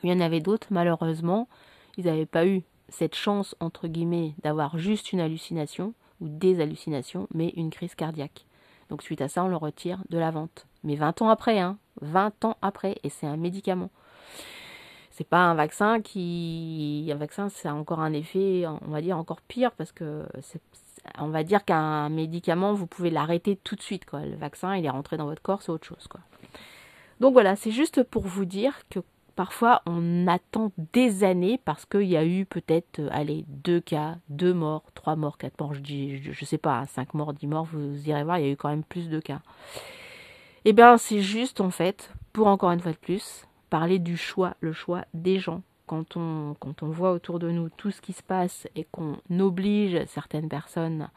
Il 0.02 0.10
y 0.10 0.12
en 0.12 0.20
avait 0.20 0.40
d'autres, 0.40 0.68
malheureusement, 0.70 1.48
ils 1.96 2.06
n'avaient 2.06 2.26
pas 2.26 2.46
eu 2.46 2.62
cette 2.88 3.14
chance, 3.14 3.54
entre 3.60 3.88
guillemets, 3.88 4.34
d'avoir 4.42 4.78
juste 4.78 5.12
une 5.12 5.20
hallucination 5.20 5.94
ou 6.20 6.28
des 6.28 6.60
hallucinations, 6.60 7.28
mais 7.34 7.52
une 7.56 7.70
crise 7.70 7.94
cardiaque. 7.94 8.46
Donc 8.88 9.02
suite 9.02 9.20
à 9.20 9.28
ça, 9.28 9.44
on 9.44 9.48
le 9.48 9.56
retire 9.56 10.02
de 10.08 10.18
la 10.18 10.30
vente. 10.30 10.66
Mais 10.84 10.96
20 10.96 11.22
ans 11.22 11.28
après, 11.28 11.58
hein, 11.58 11.78
20 12.00 12.44
ans 12.44 12.56
après, 12.62 12.96
et 13.02 13.10
c'est 13.10 13.26
un 13.26 13.36
médicament. 13.36 13.90
C'est 15.18 15.26
pas 15.26 15.46
un 15.46 15.54
vaccin 15.56 16.00
qui. 16.00 17.10
Un 17.12 17.16
vaccin, 17.16 17.48
c'est 17.48 17.68
encore 17.68 17.98
un 17.98 18.12
effet, 18.12 18.66
on 18.66 18.92
va 18.92 19.00
dire, 19.00 19.18
encore 19.18 19.40
pire 19.40 19.72
parce 19.72 19.90
que 19.90 20.24
on 21.18 21.26
va 21.26 21.42
dire 21.42 21.64
qu'un 21.64 22.08
médicament, 22.08 22.72
vous 22.72 22.86
pouvez 22.86 23.10
l'arrêter 23.10 23.56
tout 23.56 23.74
de 23.74 23.82
suite. 23.82 24.04
Quoi. 24.04 24.20
Le 24.20 24.36
vaccin, 24.36 24.76
il 24.76 24.84
est 24.86 24.90
rentré 24.90 25.16
dans 25.16 25.24
votre 25.24 25.42
corps, 25.42 25.60
c'est 25.60 25.72
autre 25.72 25.88
chose. 25.88 26.06
Quoi. 26.08 26.20
Donc 27.18 27.32
voilà, 27.32 27.56
c'est 27.56 27.72
juste 27.72 28.04
pour 28.04 28.28
vous 28.28 28.44
dire 28.44 28.74
que 28.90 29.00
parfois 29.34 29.82
on 29.86 30.28
attend 30.28 30.70
des 30.92 31.24
années 31.24 31.60
parce 31.64 31.84
qu'il 31.84 32.04
y 32.04 32.16
a 32.16 32.24
eu 32.24 32.46
peut-être, 32.46 33.00
euh, 33.00 33.08
allez, 33.10 33.44
deux 33.48 33.80
cas, 33.80 34.18
deux 34.28 34.54
morts, 34.54 34.84
trois 34.94 35.16
morts, 35.16 35.36
quatre 35.36 35.58
morts, 35.60 35.74
je 35.74 35.80
dis, 35.80 36.32
je, 36.32 36.44
sais 36.44 36.58
pas, 36.58 36.86
cinq 36.86 37.14
morts, 37.14 37.32
dix 37.32 37.48
morts, 37.48 37.66
vous 37.72 38.08
irez 38.08 38.22
voir, 38.22 38.38
il 38.38 38.46
y 38.46 38.48
a 38.48 38.52
eu 38.52 38.56
quand 38.56 38.68
même 38.68 38.84
plus 38.84 39.08
de 39.08 39.18
cas. 39.18 39.40
Eh 40.64 40.72
bien, 40.72 40.96
c'est 40.96 41.22
juste 41.22 41.60
en 41.60 41.70
fait, 41.70 42.14
pour 42.32 42.46
encore 42.46 42.70
une 42.70 42.78
fois 42.78 42.92
de 42.92 42.96
plus, 42.96 43.47
parler 43.68 43.98
du 43.98 44.16
choix, 44.16 44.54
le 44.60 44.72
choix 44.72 45.04
des 45.14 45.38
gens. 45.38 45.62
Quand 45.86 46.16
on, 46.16 46.54
voit 46.82 47.12
autour 47.12 47.38
de 47.38 47.50
nous 47.50 47.70
tout 47.70 47.90
ce 47.90 48.02
qui 48.02 48.12
se 48.12 48.22
passe 48.22 48.68
et 48.76 48.84
qu'on 48.84 49.16
oblige 49.38 50.04
certaines 50.06 50.48
personnes 50.48 51.08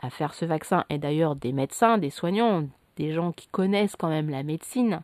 à 0.00 0.10
faire 0.10 0.34
ce 0.34 0.44
vaccin, 0.44 0.84
et 0.90 0.98
d'ailleurs 0.98 1.36
des 1.36 1.52
médecins, 1.52 1.98
des 1.98 2.10
soignants, 2.10 2.66
des 2.96 3.12
gens 3.12 3.30
qui 3.30 3.46
connaissent 3.46 3.94
quand 3.96 4.08
même 4.08 4.28
la 4.28 4.42
médecine, 4.42 5.02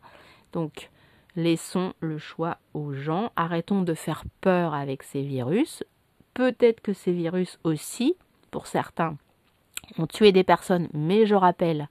donc 0.52 0.90
laissons 1.36 1.94
le 2.00 2.18
choix 2.18 2.58
aux 2.74 2.92
gens, 2.92 3.30
arrêtons 3.36 3.82
de 3.82 3.94
faire 3.94 4.24
peur 4.40 4.74
avec 4.74 5.04
ces 5.04 5.22
virus. 5.22 5.84
Peut-être 6.32 6.80
que 6.80 6.92
ces 6.92 7.12
virus 7.12 7.58
aussi, 7.62 8.16
pour 8.50 8.66
certains, 8.66 9.16
ont 9.98 10.06
tué 10.06 10.32
des 10.32 10.44
personnes, 10.44 10.88
mais 10.92 11.26
je 11.26 11.34
rappelle 11.34 11.88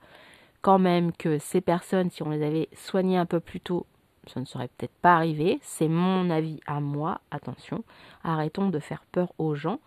quand 0.61 0.79
même 0.79 1.11
que 1.13 1.39
ces 1.39 1.61
personnes, 1.61 2.09
si 2.09 2.23
on 2.23 2.29
les 2.29 2.43
avait 2.43 2.69
soignées 2.73 3.17
un 3.17 3.25
peu 3.25 3.39
plus 3.39 3.59
tôt, 3.59 3.85
ça 4.27 4.39
ne 4.39 4.45
serait 4.45 4.69
peut-être 4.69 4.95
pas 5.01 5.15
arrivé. 5.15 5.59
C'est 5.61 5.87
mon 5.87 6.29
avis 6.29 6.59
à 6.65 6.79
moi. 6.79 7.21
Attention, 7.31 7.83
arrêtons 8.23 8.69
de 8.69 8.79
faire 8.79 9.03
peur 9.11 9.33
aux 9.37 9.55
gens. 9.55 9.79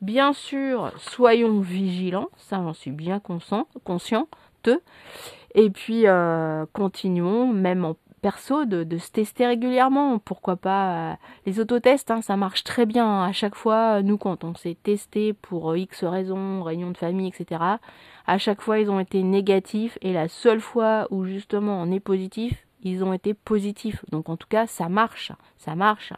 Bien 0.00 0.32
sûr, 0.32 0.92
soyons 0.98 1.60
vigilants, 1.60 2.28
ça 2.36 2.56
j'en 2.56 2.74
suis 2.74 2.90
bien 2.90 3.18
conscient, 3.18 3.66
consciente. 3.84 4.28
Et 5.54 5.70
puis, 5.70 6.06
euh, 6.06 6.66
continuons, 6.72 7.46
même 7.46 7.84
en 7.84 7.96
perso, 8.20 8.64
de, 8.64 8.98
se 8.98 9.10
tester 9.10 9.46
régulièrement. 9.46 10.18
Pourquoi 10.18 10.56
pas 10.56 11.12
euh, 11.12 11.14
les 11.46 11.60
autotests, 11.60 12.10
hein, 12.10 12.20
ça 12.20 12.36
marche 12.36 12.64
très 12.64 12.84
bien. 12.84 13.22
À 13.22 13.32
chaque 13.32 13.54
fois, 13.54 14.02
nous, 14.02 14.18
quand 14.18 14.44
on 14.44 14.54
s'est 14.54 14.76
testé 14.82 15.32
pour 15.32 15.70
euh, 15.70 15.78
X 15.78 16.04
raisons, 16.04 16.62
réunion 16.62 16.90
de 16.90 16.96
famille, 16.96 17.28
etc., 17.28 17.60
à 18.26 18.38
chaque 18.38 18.60
fois, 18.60 18.80
ils 18.80 18.90
ont 18.90 19.00
été 19.00 19.22
négatifs. 19.22 19.96
Et 20.02 20.12
la 20.12 20.28
seule 20.28 20.60
fois 20.60 21.06
où 21.10 21.24
justement 21.24 21.80
on 21.80 21.90
est 21.90 22.00
positif, 22.00 22.65
ils 22.90 23.04
ont 23.04 23.12
été 23.12 23.34
positifs. 23.34 24.04
Donc 24.10 24.28
en 24.28 24.36
tout 24.36 24.48
cas, 24.48 24.66
ça 24.66 24.88
marche, 24.88 25.32
ça 25.58 25.74
marche. 25.74 26.12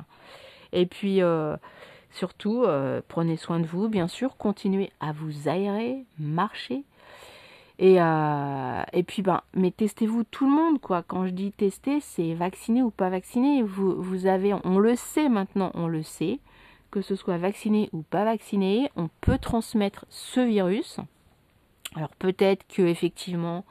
Et 0.72 0.86
puis 0.86 1.22
euh, 1.22 1.56
surtout, 2.10 2.66
prenez 3.08 3.36
soin 3.36 3.60
de 3.60 3.66
vous, 3.66 3.88
bien 3.88 4.08
sûr, 4.08 4.36
continuez 4.36 4.90
à 5.00 5.12
vous 5.12 5.48
aérer, 5.48 6.04
marcher. 6.18 6.84
Et, 7.78 8.00
euh, 8.00 8.82
et 8.92 9.02
puis, 9.04 9.22
ben, 9.22 9.40
mais 9.54 9.70
testez-vous 9.70 10.24
tout 10.24 10.46
le 10.46 10.50
monde, 10.50 10.80
quoi. 10.80 11.02
Quand 11.02 11.26
je 11.26 11.30
dis 11.30 11.52
tester, 11.52 12.00
c'est 12.00 12.34
vacciné 12.34 12.82
ou 12.82 12.90
pas 12.90 13.08
vacciné. 13.08 13.62
Vous, 13.62 14.02
vous 14.02 14.26
avez, 14.26 14.52
on 14.64 14.78
le 14.78 14.96
sait 14.96 15.28
maintenant, 15.28 15.70
on 15.74 15.86
le 15.86 16.02
sait, 16.02 16.40
que 16.90 17.02
ce 17.02 17.14
soit 17.14 17.38
vacciné 17.38 17.88
ou 17.92 18.02
pas 18.02 18.24
vacciné, 18.24 18.90
on 18.96 19.08
peut 19.20 19.38
transmettre 19.38 20.06
ce 20.08 20.40
virus. 20.40 20.98
Alors 21.94 22.10
peut-être 22.18 22.66
que 22.66 22.82
effectivement, 22.82 23.64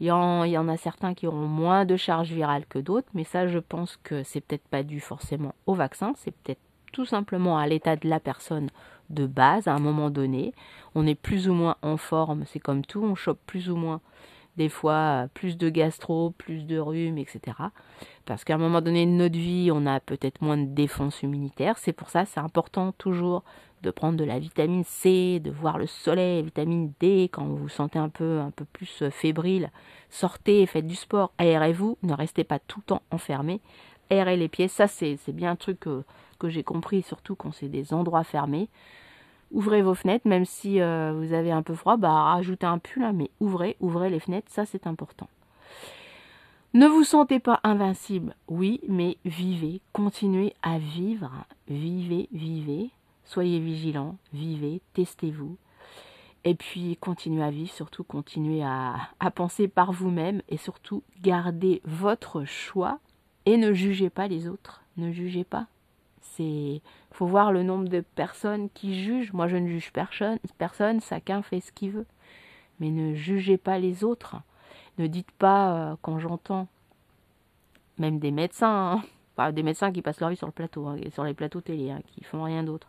il 0.00 0.06
y, 0.06 0.10
en, 0.10 0.68
a 0.68 0.76
certains 0.78 1.12
qui 1.12 1.26
auront 1.26 1.46
moins 1.46 1.84
de 1.84 1.96
charge 1.96 2.32
virale 2.32 2.64
que 2.66 2.78
d'autres, 2.78 3.08
mais 3.12 3.24
ça, 3.24 3.46
je 3.46 3.58
pense 3.58 3.98
que 4.02 4.22
c'est 4.22 4.40
peut-être 4.40 4.66
pas 4.68 4.82
dû 4.82 4.98
forcément 4.98 5.54
au 5.66 5.74
vaccin, 5.74 6.14
c'est 6.16 6.30
peut-être 6.30 6.60
tout 6.92 7.04
simplement 7.04 7.58
à 7.58 7.66
l'état 7.66 7.96
de 7.96 8.08
la 8.08 8.18
personne 8.18 8.70
de 9.10 9.26
base 9.26 9.68
à 9.68 9.74
un 9.74 9.78
moment 9.78 10.08
donné. 10.08 10.54
On 10.94 11.06
est 11.06 11.14
plus 11.14 11.48
ou 11.50 11.52
moins 11.52 11.76
en 11.82 11.98
forme, 11.98 12.44
c'est 12.46 12.58
comme 12.60 12.84
tout, 12.84 13.02
on 13.02 13.14
chope 13.14 13.40
plus 13.46 13.68
ou 13.68 13.76
moins 13.76 14.00
des 14.56 14.68
fois 14.68 15.28
plus 15.34 15.56
de 15.56 15.68
gastro, 15.68 16.30
plus 16.30 16.64
de 16.66 16.78
rhume, 16.78 17.18
etc. 17.18 17.56
Parce 18.26 18.44
qu'à 18.44 18.54
un 18.54 18.58
moment 18.58 18.80
donné 18.80 19.06
de 19.06 19.10
notre 19.10 19.38
vie, 19.38 19.70
on 19.72 19.86
a 19.86 20.00
peut-être 20.00 20.42
moins 20.42 20.58
de 20.58 20.66
défense 20.66 21.22
immunitaire. 21.22 21.78
C'est 21.78 21.92
pour 21.92 22.10
ça, 22.10 22.24
c'est 22.24 22.40
important 22.40 22.92
toujours 22.92 23.42
de 23.82 23.90
prendre 23.90 24.18
de 24.18 24.24
la 24.24 24.38
vitamine 24.38 24.84
C, 24.84 25.40
de 25.40 25.50
voir 25.50 25.78
le 25.78 25.86
soleil, 25.86 26.42
vitamine 26.42 26.92
D 27.00 27.30
quand 27.32 27.44
vous 27.44 27.56
vous 27.56 27.68
sentez 27.68 27.98
un 27.98 28.10
peu, 28.10 28.40
un 28.40 28.50
peu 28.50 28.66
plus 28.66 29.04
fébrile. 29.10 29.70
Sortez, 30.10 30.66
faites 30.66 30.86
du 30.86 30.96
sport, 30.96 31.32
aérez-vous, 31.38 31.96
ne 32.02 32.12
restez 32.12 32.44
pas 32.44 32.58
tout 32.58 32.80
le 32.80 32.84
temps 32.84 33.02
enfermé. 33.10 33.60
Aérez 34.10 34.36
les 34.36 34.48
pieds, 34.48 34.68
ça 34.68 34.86
c'est 34.86 35.16
bien 35.28 35.52
un 35.52 35.56
truc 35.56 35.80
que 35.80 36.48
j'ai 36.48 36.64
compris, 36.64 37.02
surtout 37.02 37.36
quand 37.36 37.52
c'est 37.52 37.68
des 37.68 37.94
endroits 37.94 38.24
fermés. 38.24 38.68
Ouvrez 39.52 39.82
vos 39.82 39.94
fenêtres, 39.94 40.28
même 40.28 40.44
si 40.44 40.80
euh, 40.80 41.12
vous 41.12 41.32
avez 41.32 41.50
un 41.50 41.62
peu 41.62 41.74
froid, 41.74 41.96
bah 41.96 42.10
rajoutez 42.10 42.66
un 42.66 42.78
pull, 42.78 43.02
hein, 43.02 43.12
mais 43.12 43.30
ouvrez, 43.40 43.76
ouvrez 43.80 44.08
les 44.08 44.20
fenêtres, 44.20 44.50
ça 44.50 44.64
c'est 44.64 44.86
important. 44.86 45.28
Ne 46.72 46.86
vous 46.86 47.02
sentez 47.02 47.40
pas 47.40 47.58
invincible, 47.64 48.36
oui, 48.46 48.80
mais 48.88 49.16
vivez, 49.24 49.80
continuez 49.92 50.54
à 50.62 50.78
vivre, 50.78 51.32
vivez, 51.66 52.28
vivez, 52.30 52.90
soyez 53.24 53.58
vigilants, 53.58 54.16
vivez, 54.32 54.80
testez-vous, 54.94 55.56
et 56.44 56.54
puis 56.54 56.96
continuez 57.00 57.42
à 57.42 57.50
vivre, 57.50 57.72
surtout 57.72 58.04
continuez 58.04 58.62
à, 58.62 58.94
à 59.18 59.32
penser 59.32 59.66
par 59.66 59.90
vous-même, 59.90 60.42
et 60.48 60.58
surtout 60.58 61.02
gardez 61.22 61.82
votre 61.84 62.44
choix, 62.44 63.00
et 63.46 63.56
ne 63.56 63.72
jugez 63.72 64.08
pas 64.10 64.28
les 64.28 64.46
autres, 64.46 64.84
ne 64.96 65.10
jugez 65.10 65.42
pas, 65.42 65.66
c'est 66.40 66.80
faut 67.12 67.26
voir 67.26 67.52
le 67.52 67.62
nombre 67.62 67.88
de 67.88 68.00
personnes 68.00 68.70
qui 68.70 69.02
jugent. 69.02 69.32
Moi, 69.32 69.46
je 69.48 69.56
ne 69.56 69.66
juge 69.66 69.92
personne, 69.92 70.38
personne, 70.58 71.00
chacun 71.00 71.42
fait 71.42 71.60
ce 71.60 71.72
qu'il 71.72 71.90
veut. 71.90 72.06
Mais 72.78 72.90
ne 72.90 73.14
jugez 73.14 73.58
pas 73.58 73.78
les 73.78 74.04
autres. 74.04 74.36
Ne 74.98 75.06
dites 75.06 75.30
pas 75.32 75.74
euh, 75.74 75.96
quand 76.02 76.18
j'entends 76.18 76.68
même 77.98 78.18
des 78.18 78.30
médecins, 78.30 79.02
hein, 79.36 79.52
des 79.52 79.62
médecins 79.62 79.92
qui 79.92 80.00
passent 80.02 80.20
leur 80.20 80.30
vie 80.30 80.36
sur 80.36 80.46
le 80.46 80.52
plateau, 80.52 80.86
hein, 80.86 80.96
sur 81.12 81.24
les 81.24 81.34
plateaux 81.34 81.60
télé, 81.60 81.90
hein, 81.90 82.00
qui 82.06 82.24
font 82.24 82.42
rien 82.42 82.62
d'autre, 82.62 82.88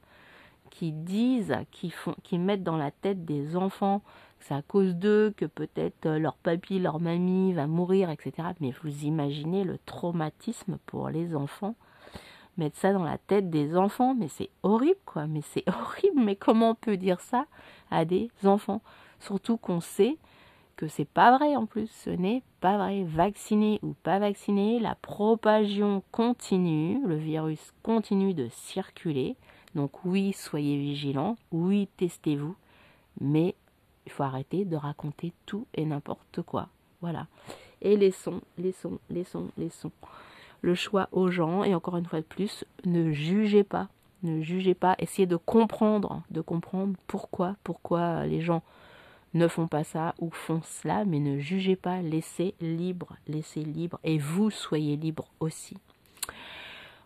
qui 0.70 0.94
disent, 0.94 1.58
qui 1.72 1.90
font, 1.90 2.16
qui 2.24 2.38
mettent 2.38 2.64
dans 2.64 2.78
la 2.78 2.92
tête 2.92 3.26
des 3.26 3.58
enfants 3.58 4.02
que 4.40 4.46
c'est 4.46 4.54
à 4.54 4.62
cause 4.62 4.96
d'eux 4.96 5.34
que 5.36 5.46
peut-être 5.46 6.06
euh, 6.06 6.20
leur 6.20 6.38
papy, 6.38 6.80
leur 6.80 7.02
mamie 7.02 7.54
va 7.54 7.68
mourir, 7.68 8.10
etc. 8.10 8.50
Mais 8.62 8.72
vous 8.82 9.04
imaginez 9.04 9.66
le 9.66 9.78
traumatisme 9.80 10.78
pour 10.86 11.10
les 11.10 11.36
enfants 11.36 11.76
mettre 12.58 12.78
ça 12.78 12.94
dans 12.94 13.04
la 13.04 13.18
tête 13.18 13.50
des 13.50 13.76
enfants, 13.78 14.14
mais 14.14 14.28
c'est 14.28 14.50
horrible 14.64 15.00
quoi, 15.06 15.28
mais 15.28 15.42
c'est 15.42 15.64
horrible, 15.68 16.22
mais 16.22 16.36
comment 16.36 16.72
on 16.72 16.76
peut 16.76 16.98
dire 16.98 17.20
ça 17.22 17.46
à 17.90 18.06
des 18.06 18.30
enfants? 18.44 18.82
Surtout 19.20 19.58
qu'on 19.58 19.82
sait 19.82 20.18
que 20.76 20.88
c'est 20.88 21.06
pas 21.06 21.38
vrai 21.38 21.56
en 21.56 21.66
plus, 21.66 21.92
ce 21.92 22.10
n'est 22.10 22.42
pas 22.60 22.78
vrai. 22.78 23.04
Vacciné 23.04 23.80
ou 23.84 23.94
pas 23.94 24.20
vacciné, 24.20 24.80
la 24.80 24.96
propagation 24.96 26.04
continue, 26.12 27.00
le 27.06 27.18
virus 27.18 27.72
continue 27.84 28.34
de 28.34 28.48
circuler. 28.50 29.36
Donc 29.76 30.04
oui, 30.06 30.34
soyez 30.34 30.78
vigilants, 30.78 31.38
oui, 31.52 31.88
testez-vous, 31.98 32.56
mais 33.20 33.56
il 34.06 34.12
faut 34.12 34.24
arrêter 34.24 34.66
de 34.66 34.76
raconter 34.76 35.34
tout 35.46 35.68
et 35.76 35.86
n'importe 35.86 36.42
quoi. 36.42 36.68
Voilà. 37.02 37.28
Et 37.82 37.98
les 37.98 38.12
sons, 38.12 38.42
les 38.58 38.72
sons, 38.72 39.00
le 40.62 40.76
choix 40.76 41.10
aux 41.12 41.30
gens. 41.30 41.64
Et 41.64 41.76
encore 41.76 41.98
une 41.98 42.06
fois 42.06 42.20
de 42.20 42.26
plus, 42.26 42.66
ne 42.86 43.12
jugez 43.12 43.64
pas. 43.64 43.88
Ne 44.24 44.42
jugez 44.42 44.74
pas. 44.74 44.96
Essayez 45.00 45.26
de 45.26 45.36
comprendre, 45.36 46.22
de 46.30 46.42
comprendre 46.42 46.94
pourquoi, 47.08 47.56
pourquoi 47.64 48.26
les 48.26 48.42
gens 48.42 48.62
ne 49.34 49.48
font 49.48 49.68
pas 49.68 49.84
ça 49.84 50.14
ou 50.20 50.30
font 50.30 50.62
cela, 50.64 51.06
mais 51.06 51.20
ne 51.20 51.40
jugez 51.40 51.76
pas. 51.76 52.02
Laissez 52.02 52.54
libre, 52.60 53.16
laissez 53.28 53.64
libre. 53.64 54.00
Et 54.04 54.18
vous 54.18 54.52
soyez 54.52 54.98
libre 54.98 55.26
aussi. 55.40 55.78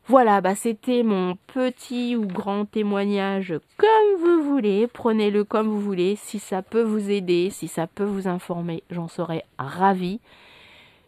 Voilà, 0.07 0.39
bah 0.39 0.53
c'était 0.53 1.01
mon 1.01 1.35
petit 1.47 2.15
ou 2.15 2.27
grand 2.27 2.65
témoignage 2.65 3.55
comme 3.77 4.19
vous 4.19 4.43
voulez. 4.43 4.85
Prenez-le 4.85 5.43
comme 5.43 5.67
vous 5.67 5.81
voulez. 5.81 6.15
Si 6.15 6.37
ça 6.37 6.61
peut 6.61 6.83
vous 6.83 7.09
aider, 7.09 7.49
si 7.49 7.67
ça 7.67 7.87
peut 7.87 8.03
vous 8.03 8.27
informer, 8.27 8.83
j'en 8.91 9.07
serais 9.07 9.43
ravie. 9.57 10.19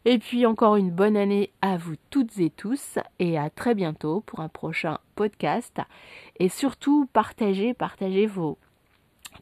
Et 0.10 0.20
puis 0.20 0.46
encore 0.46 0.78
une 0.78 0.90
bonne 0.90 1.18
année 1.18 1.52
à 1.62 1.76
vous 1.76 1.96
toutes 2.12 2.40
et 2.40 2.50
tous 2.50 2.98
et 3.20 3.38
à 3.38 3.50
très 3.50 3.76
bientôt 3.76 4.22
pour 4.22 4.40
un 4.40 4.48
prochain 4.48 5.00
podcast. 5.16 5.82
Et 6.40 6.48
surtout 6.48 7.10
partagez, 7.12 7.74
partagez 7.74 8.26
vos, 8.26 8.58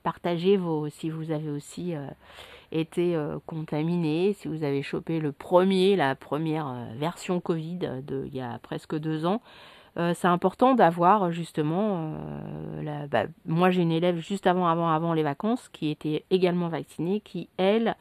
partagez 0.01 0.57
vos, 0.57 0.89
si 0.89 1.11
vous 1.11 1.29
avez 1.29 1.51
aussi 1.51 1.93
euh, 1.93 2.07
été 2.71 3.15
euh, 3.15 3.37
contaminé, 3.45 4.33
si 4.33 4.47
vous 4.47 4.63
avez 4.63 4.81
chopé 4.81 5.19
le 5.19 5.31
premier, 5.31 5.95
la 5.95 6.15
première 6.15 6.67
euh, 6.67 6.85
version 6.97 7.39
Covid 7.39 8.01
de 8.01 8.25
il 8.25 8.35
y 8.35 8.41
a 8.41 8.57
presque 8.57 8.97
deux 8.97 9.27
ans. 9.27 9.43
c'est 10.15 10.27
important 10.27 10.73
d'avoir 10.73 11.31
justement, 11.31 12.17
bah, 13.11 13.27
moi 13.45 13.69
j'ai 13.69 13.83
une 13.83 13.93
élève 13.93 14.17
juste 14.17 14.47
avant, 14.47 14.67
avant, 14.67 14.89
avant 14.89 15.13
les 15.13 15.23
vacances 15.23 15.69
qui 15.69 15.91
était 15.91 16.25
également 16.31 16.69
vaccinée, 16.69 17.21
qui 17.21 17.49
elle 17.57 17.95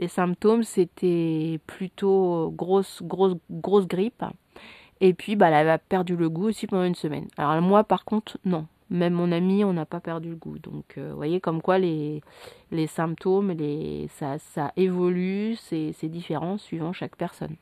les 0.00 0.08
symptômes, 0.08 0.64
c'était 0.64 1.60
plutôt 1.66 2.50
grosse, 2.56 3.02
grosse, 3.02 3.36
grosse 3.50 3.86
grippe. 3.86 4.24
Et 5.00 5.14
puis, 5.14 5.36
bah, 5.36 5.48
elle 5.48 5.68
avait 5.68 5.78
perdu 5.78 6.16
le 6.16 6.28
goût 6.28 6.48
aussi 6.48 6.66
pendant 6.66 6.84
une 6.84 6.94
semaine. 6.94 7.28
Alors 7.36 7.60
moi, 7.62 7.84
par 7.84 8.04
contre, 8.04 8.38
non. 8.44 8.66
Même 8.88 9.12
mon 9.12 9.30
ami, 9.30 9.62
on 9.62 9.72
n'a 9.74 9.84
pas 9.84 10.00
perdu 10.00 10.30
le 10.30 10.36
goût. 10.36 10.58
Donc, 10.58 10.94
euh, 10.96 11.10
vous 11.10 11.16
voyez 11.16 11.38
comme 11.40 11.62
quoi 11.62 11.78
les, 11.78 12.22
les 12.72 12.86
symptômes, 12.86 13.52
les, 13.52 14.08
ça, 14.08 14.38
ça 14.38 14.72
évolue, 14.76 15.54
c'est 15.56 16.08
différent 16.08 16.58
suivant 16.58 16.92
chaque 16.92 17.14
personne. 17.14 17.54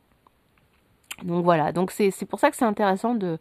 Donc 1.24 1.44
voilà, 1.44 1.72
donc 1.72 1.90
c'est 1.90 2.26
pour 2.26 2.38
ça 2.38 2.48
que 2.48 2.56
c'est 2.56 2.64
intéressant 2.64 3.14
de, 3.16 3.38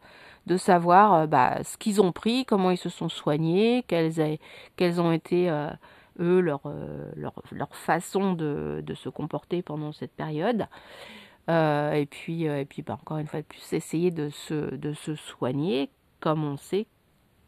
de 0.47 0.57
savoir 0.57 1.13
euh, 1.13 1.27
bah, 1.27 1.63
ce 1.63 1.77
qu'ils 1.77 2.01
ont 2.01 2.11
pris, 2.11 2.43
comment 2.43 2.71
ils 2.71 2.77
se 2.77 2.89
sont 2.89 3.09
soignés, 3.09 3.85
quels, 3.87 4.39
quels 4.75 4.99
ont 4.99 5.11
été... 5.11 5.49
Euh, 5.51 5.69
eux, 6.19 6.39
leur, 6.39 6.61
façon 7.71 8.33
de, 8.33 8.83
se 8.95 9.09
comporter 9.09 9.61
pendant 9.61 9.91
cette 9.91 10.13
période. 10.13 10.67
et 11.47 12.07
puis, 12.09 12.43
et 12.43 12.65
puis 12.65 12.81
bah, 12.81 12.97
encore 13.01 13.17
une 13.17 13.27
fois 13.27 13.41
de 13.41 13.45
plus, 13.45 13.73
essayer 13.73 14.11
de 14.11 14.29
se, 14.29 15.15
soigner 15.15 15.89
comme 16.19 16.43
on 16.43 16.57
sait 16.57 16.87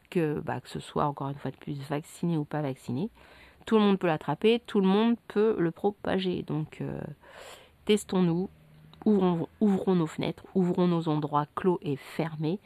que, 0.09 0.39
bah, 0.39 0.61
que 0.61 0.69
ce 0.69 0.79
soit 0.79 1.05
encore 1.05 1.29
une 1.29 1.37
fois 1.37 1.51
de 1.51 1.57
plus 1.57 1.79
vacciné 1.89 2.37
ou 2.37 2.45
pas 2.45 2.61
vacciné. 2.61 3.09
Tout 3.65 3.75
le 3.75 3.81
monde 3.81 3.99
peut 3.99 4.07
l'attraper, 4.07 4.61
tout 4.65 4.79
le 4.79 4.87
monde 4.87 5.15
peut 5.27 5.55
le 5.59 5.71
propager. 5.71 6.43
Donc, 6.43 6.81
testons-nous, 7.85 8.49
ouvrons 9.05 9.95
nos 9.95 10.07
fenêtres, 10.07 10.43
ouvrons 10.55 10.87
nos 10.87 11.07
endroits 11.07 11.45
clos 11.55 11.79
et 11.81 11.95
fermés 11.95 12.59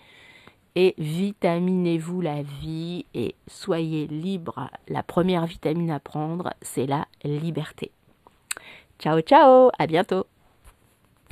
et 0.75 0.95
vitaminez-vous 0.97 2.21
la 2.21 2.41
vie 2.41 3.05
et 3.13 3.35
soyez 3.47 4.07
libre. 4.07 4.69
La 4.87 5.03
première 5.03 5.45
vitamine 5.45 5.91
à 5.91 5.99
prendre, 5.99 6.53
c'est 6.61 6.87
la 6.87 7.07
liberté. 7.23 7.91
Ciao 8.99 9.21
ciao, 9.21 9.69
à 9.77 9.87
bientôt 9.87 10.25